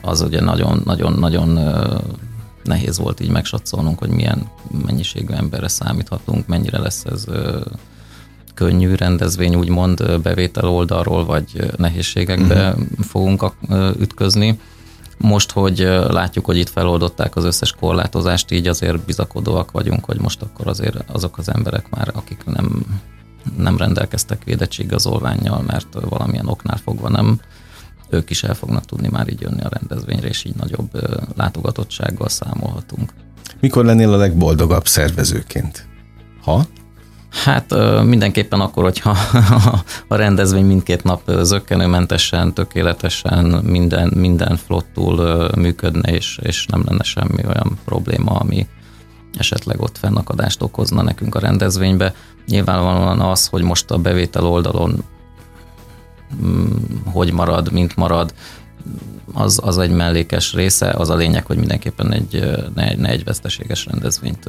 az 0.00 0.20
ugye 0.20 0.40
nagyon-nagyon-nagyon 0.40 1.58
nehéz 2.64 2.98
volt 2.98 3.20
így 3.20 3.30
megsatszolnunk, 3.30 3.98
hogy 3.98 4.10
milyen 4.10 4.48
mennyiségű 4.84 5.34
emberre 5.34 5.68
számíthatunk, 5.68 6.46
mennyire 6.46 6.78
lesz 6.78 7.04
ez 7.04 7.24
könnyű 8.54 8.94
rendezvény, 8.94 9.54
úgymond 9.54 10.20
bevétel 10.20 10.68
oldalról, 10.68 11.24
vagy 11.24 11.70
nehézségekbe 11.76 12.68
uh-huh. 12.68 12.86
fogunk 13.00 13.52
ütközni. 13.98 14.60
Most, 15.18 15.50
hogy 15.50 15.78
látjuk, 16.08 16.44
hogy 16.44 16.56
itt 16.56 16.68
feloldották 16.68 17.36
az 17.36 17.44
összes 17.44 17.72
korlátozást, 17.72 18.50
így 18.50 18.68
azért 18.68 19.04
bizakodóak 19.04 19.70
vagyunk, 19.70 20.04
hogy 20.04 20.20
most 20.20 20.42
akkor 20.42 20.66
azért 20.66 21.10
azok 21.12 21.38
az 21.38 21.48
emberek 21.48 21.90
már, 21.90 22.10
akik 22.14 22.44
nem, 22.44 22.86
nem 23.56 23.76
rendelkeztek 23.76 24.44
védettségigazolványjal, 24.44 25.62
mert 25.66 25.96
valamilyen 26.08 26.48
oknál 26.48 26.76
fogva 26.76 27.08
nem 27.08 27.40
ők 28.10 28.30
is 28.30 28.42
el 28.42 28.54
fognak 28.54 28.84
tudni 28.84 29.08
már 29.08 29.28
így 29.28 29.40
jönni 29.40 29.62
a 29.62 29.68
rendezvényre, 29.68 30.28
és 30.28 30.44
így 30.44 30.54
nagyobb 30.54 30.90
látogatottsággal 31.36 32.28
számolhatunk. 32.28 33.12
Mikor 33.60 33.84
lennél 33.84 34.12
a 34.12 34.16
legboldogabb 34.16 34.86
szervezőként? 34.86 35.86
Ha? 36.42 36.64
Hát 37.30 37.74
mindenképpen 38.04 38.60
akkor, 38.60 38.82
hogyha 38.82 39.16
a 40.08 40.14
rendezvény 40.14 40.64
mindkét 40.64 41.04
nap 41.04 41.30
zöggenőmentesen, 41.42 42.54
tökéletesen, 42.54 43.44
minden, 43.44 44.12
minden 44.14 44.56
flottul 44.56 45.48
működne, 45.56 46.12
és, 46.12 46.38
és 46.42 46.66
nem 46.66 46.82
lenne 46.86 47.02
semmi 47.02 47.46
olyan 47.46 47.78
probléma, 47.84 48.30
ami 48.30 48.66
esetleg 49.38 49.80
ott 49.80 49.98
fennakadást 49.98 50.62
okozna 50.62 51.02
nekünk 51.02 51.34
a 51.34 51.38
rendezvénybe. 51.38 52.14
Nyilvánvalóan 52.46 53.20
az, 53.20 53.46
hogy 53.46 53.62
most 53.62 53.90
a 53.90 53.98
bevétel 53.98 54.44
oldalon 54.44 55.04
hogy 57.04 57.32
marad, 57.32 57.72
mint 57.72 57.96
marad, 57.96 58.34
az, 59.32 59.60
az 59.62 59.78
egy 59.78 59.90
mellékes 59.90 60.52
része, 60.52 60.90
az 60.90 61.10
a 61.10 61.16
lényeg, 61.16 61.46
hogy 61.46 61.56
mindenképpen 61.56 62.12
egy, 62.12 62.58
ne, 62.74 62.94
ne 62.94 63.08
egy 63.08 63.24
veszteséges 63.24 63.86
rendezvényt 63.86 64.48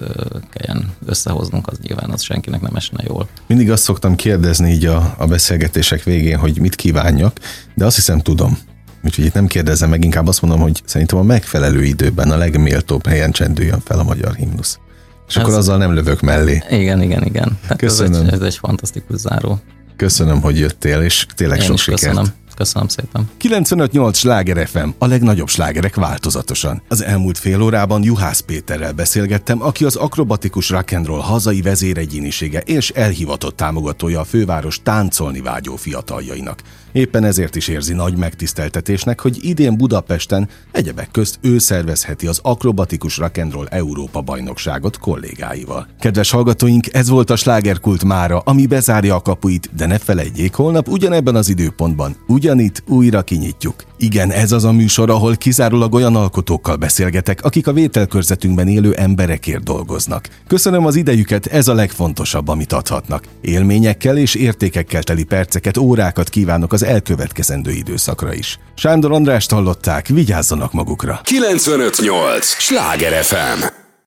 kelljen 0.51 0.93
összehoznunk, 1.05 1.67
az 1.67 1.77
nyilván 1.81 2.09
az 2.09 2.21
senkinek 2.21 2.61
nem 2.61 2.75
esne 2.75 3.03
jól. 3.07 3.27
Mindig 3.47 3.71
azt 3.71 3.83
szoktam 3.83 4.15
kérdezni 4.15 4.71
így 4.71 4.85
a, 4.85 5.15
a 5.17 5.25
beszélgetések 5.25 6.03
végén, 6.03 6.37
hogy 6.37 6.59
mit 6.59 6.75
kívánjak, 6.75 7.39
de 7.75 7.85
azt 7.85 7.95
hiszem 7.95 8.19
tudom. 8.19 8.57
Úgyhogy 9.03 9.25
itt 9.25 9.33
nem 9.33 9.47
kérdezem 9.47 9.89
meg, 9.89 10.03
inkább 10.03 10.27
azt 10.27 10.41
mondom, 10.41 10.59
hogy 10.59 10.81
szerintem 10.85 11.17
a 11.17 11.23
megfelelő 11.23 11.83
időben 11.83 12.31
a 12.31 12.37
legméltóbb 12.37 13.07
helyen 13.07 13.31
csendüljön 13.31 13.79
fel 13.79 13.99
a 13.99 14.03
magyar 14.03 14.35
himnusz. 14.35 14.79
És 15.27 15.35
ez 15.35 15.41
akkor 15.41 15.53
azzal 15.53 15.77
nem 15.77 15.93
lövök 15.93 16.21
mellé. 16.21 16.63
Igen, 16.69 17.01
igen, 17.01 17.23
igen. 17.23 17.57
Tehát 17.61 17.77
Köszönöm. 17.77 18.21
Ez 18.21 18.27
egy, 18.27 18.33
ez 18.33 18.41
egy 18.41 18.57
fantasztikus 18.57 19.17
záró. 19.17 19.59
Köszönöm, 19.99 20.41
hogy 20.41 20.59
jöttél, 20.59 21.01
és 21.01 21.25
tényleg 21.35 21.59
Én 21.59 21.65
sok 21.65 21.77
sikert. 21.77 22.01
Köszönöm. 22.01 22.33
Köszönöm 22.59 22.87
szépen. 22.87 23.29
95.8 23.41 24.13
Sláger 24.13 24.67
FM, 24.67 24.89
a 24.97 25.05
legnagyobb 25.05 25.47
slágerek 25.47 25.95
változatosan. 25.95 26.81
Az 26.87 27.03
elmúlt 27.03 27.37
fél 27.37 27.61
órában 27.61 28.03
Juhász 28.03 28.39
Péterrel 28.39 28.93
beszélgettem, 28.93 29.61
aki 29.61 29.85
az 29.85 29.95
akrobatikus 29.95 30.69
rock'n'roll 30.69 31.21
hazai 31.21 31.61
vezéregyénisége 31.61 32.59
és 32.59 32.89
elhivatott 32.89 33.55
támogatója 33.55 34.19
a 34.19 34.23
főváros 34.23 34.79
táncolni 34.83 35.41
vágyó 35.41 35.75
fiataljainak. 35.75 36.61
Éppen 36.91 37.23
ezért 37.23 37.55
is 37.55 37.67
érzi 37.67 37.93
nagy 37.93 38.15
megtiszteltetésnek, 38.15 39.21
hogy 39.21 39.37
idén 39.41 39.77
Budapesten 39.77 40.49
egyebek 40.71 41.11
közt 41.11 41.39
ő 41.41 41.57
szervezheti 41.57 42.27
az 42.27 42.39
akrobatikus 42.43 43.17
rock'n'roll 43.21 43.71
Európa 43.71 44.21
bajnokságot 44.21 44.97
kollégáival. 44.97 45.87
Kedves 45.99 46.31
hallgatóink, 46.31 46.93
ez 46.93 47.09
volt 47.09 47.29
a 47.29 47.35
slágerkult 47.35 48.03
mára, 48.03 48.39
ami 48.39 48.65
bezárja 48.65 49.15
a 49.15 49.21
kapuit, 49.21 49.69
de 49.75 49.85
ne 49.85 49.97
felejtjék, 49.97 50.53
holnap 50.53 50.87
ugyanebben 50.87 51.35
az 51.35 51.49
időpontban, 51.49 52.15
ugyanitt 52.49 52.83
újra 52.87 53.21
kinyitjuk. 53.21 53.83
Igen, 53.97 54.31
ez 54.31 54.51
az 54.51 54.63
a 54.63 54.71
műsor, 54.71 55.09
ahol 55.09 55.35
kizárólag 55.35 55.93
olyan 55.93 56.15
alkotókkal 56.15 56.75
beszélgetek, 56.75 57.43
akik 57.43 57.67
a 57.67 57.73
vételkörzetünkben 57.73 58.67
élő 58.67 58.93
emberekért 58.93 59.63
dolgoznak. 59.63 60.27
Köszönöm 60.47 60.85
az 60.85 60.95
idejüket, 60.95 61.45
ez 61.45 61.67
a 61.67 61.73
legfontosabb, 61.73 62.47
amit 62.47 62.73
adhatnak. 62.73 63.23
Élményekkel 63.41 64.17
és 64.17 64.35
értékekkel 64.35 65.03
teli 65.03 65.23
perceket, 65.23 65.77
órákat 65.77 66.29
kívánok 66.29 66.73
az 66.73 66.83
elkövetkezendő 66.83 67.71
időszakra 67.71 68.33
is. 68.33 68.59
Sándor 68.75 69.11
Andrást 69.11 69.51
hallották, 69.51 70.07
vigyázzanak 70.07 70.73
magukra. 70.73 71.19
958! 71.23 72.45
Sláger 72.45 73.23
FM! 73.23 73.88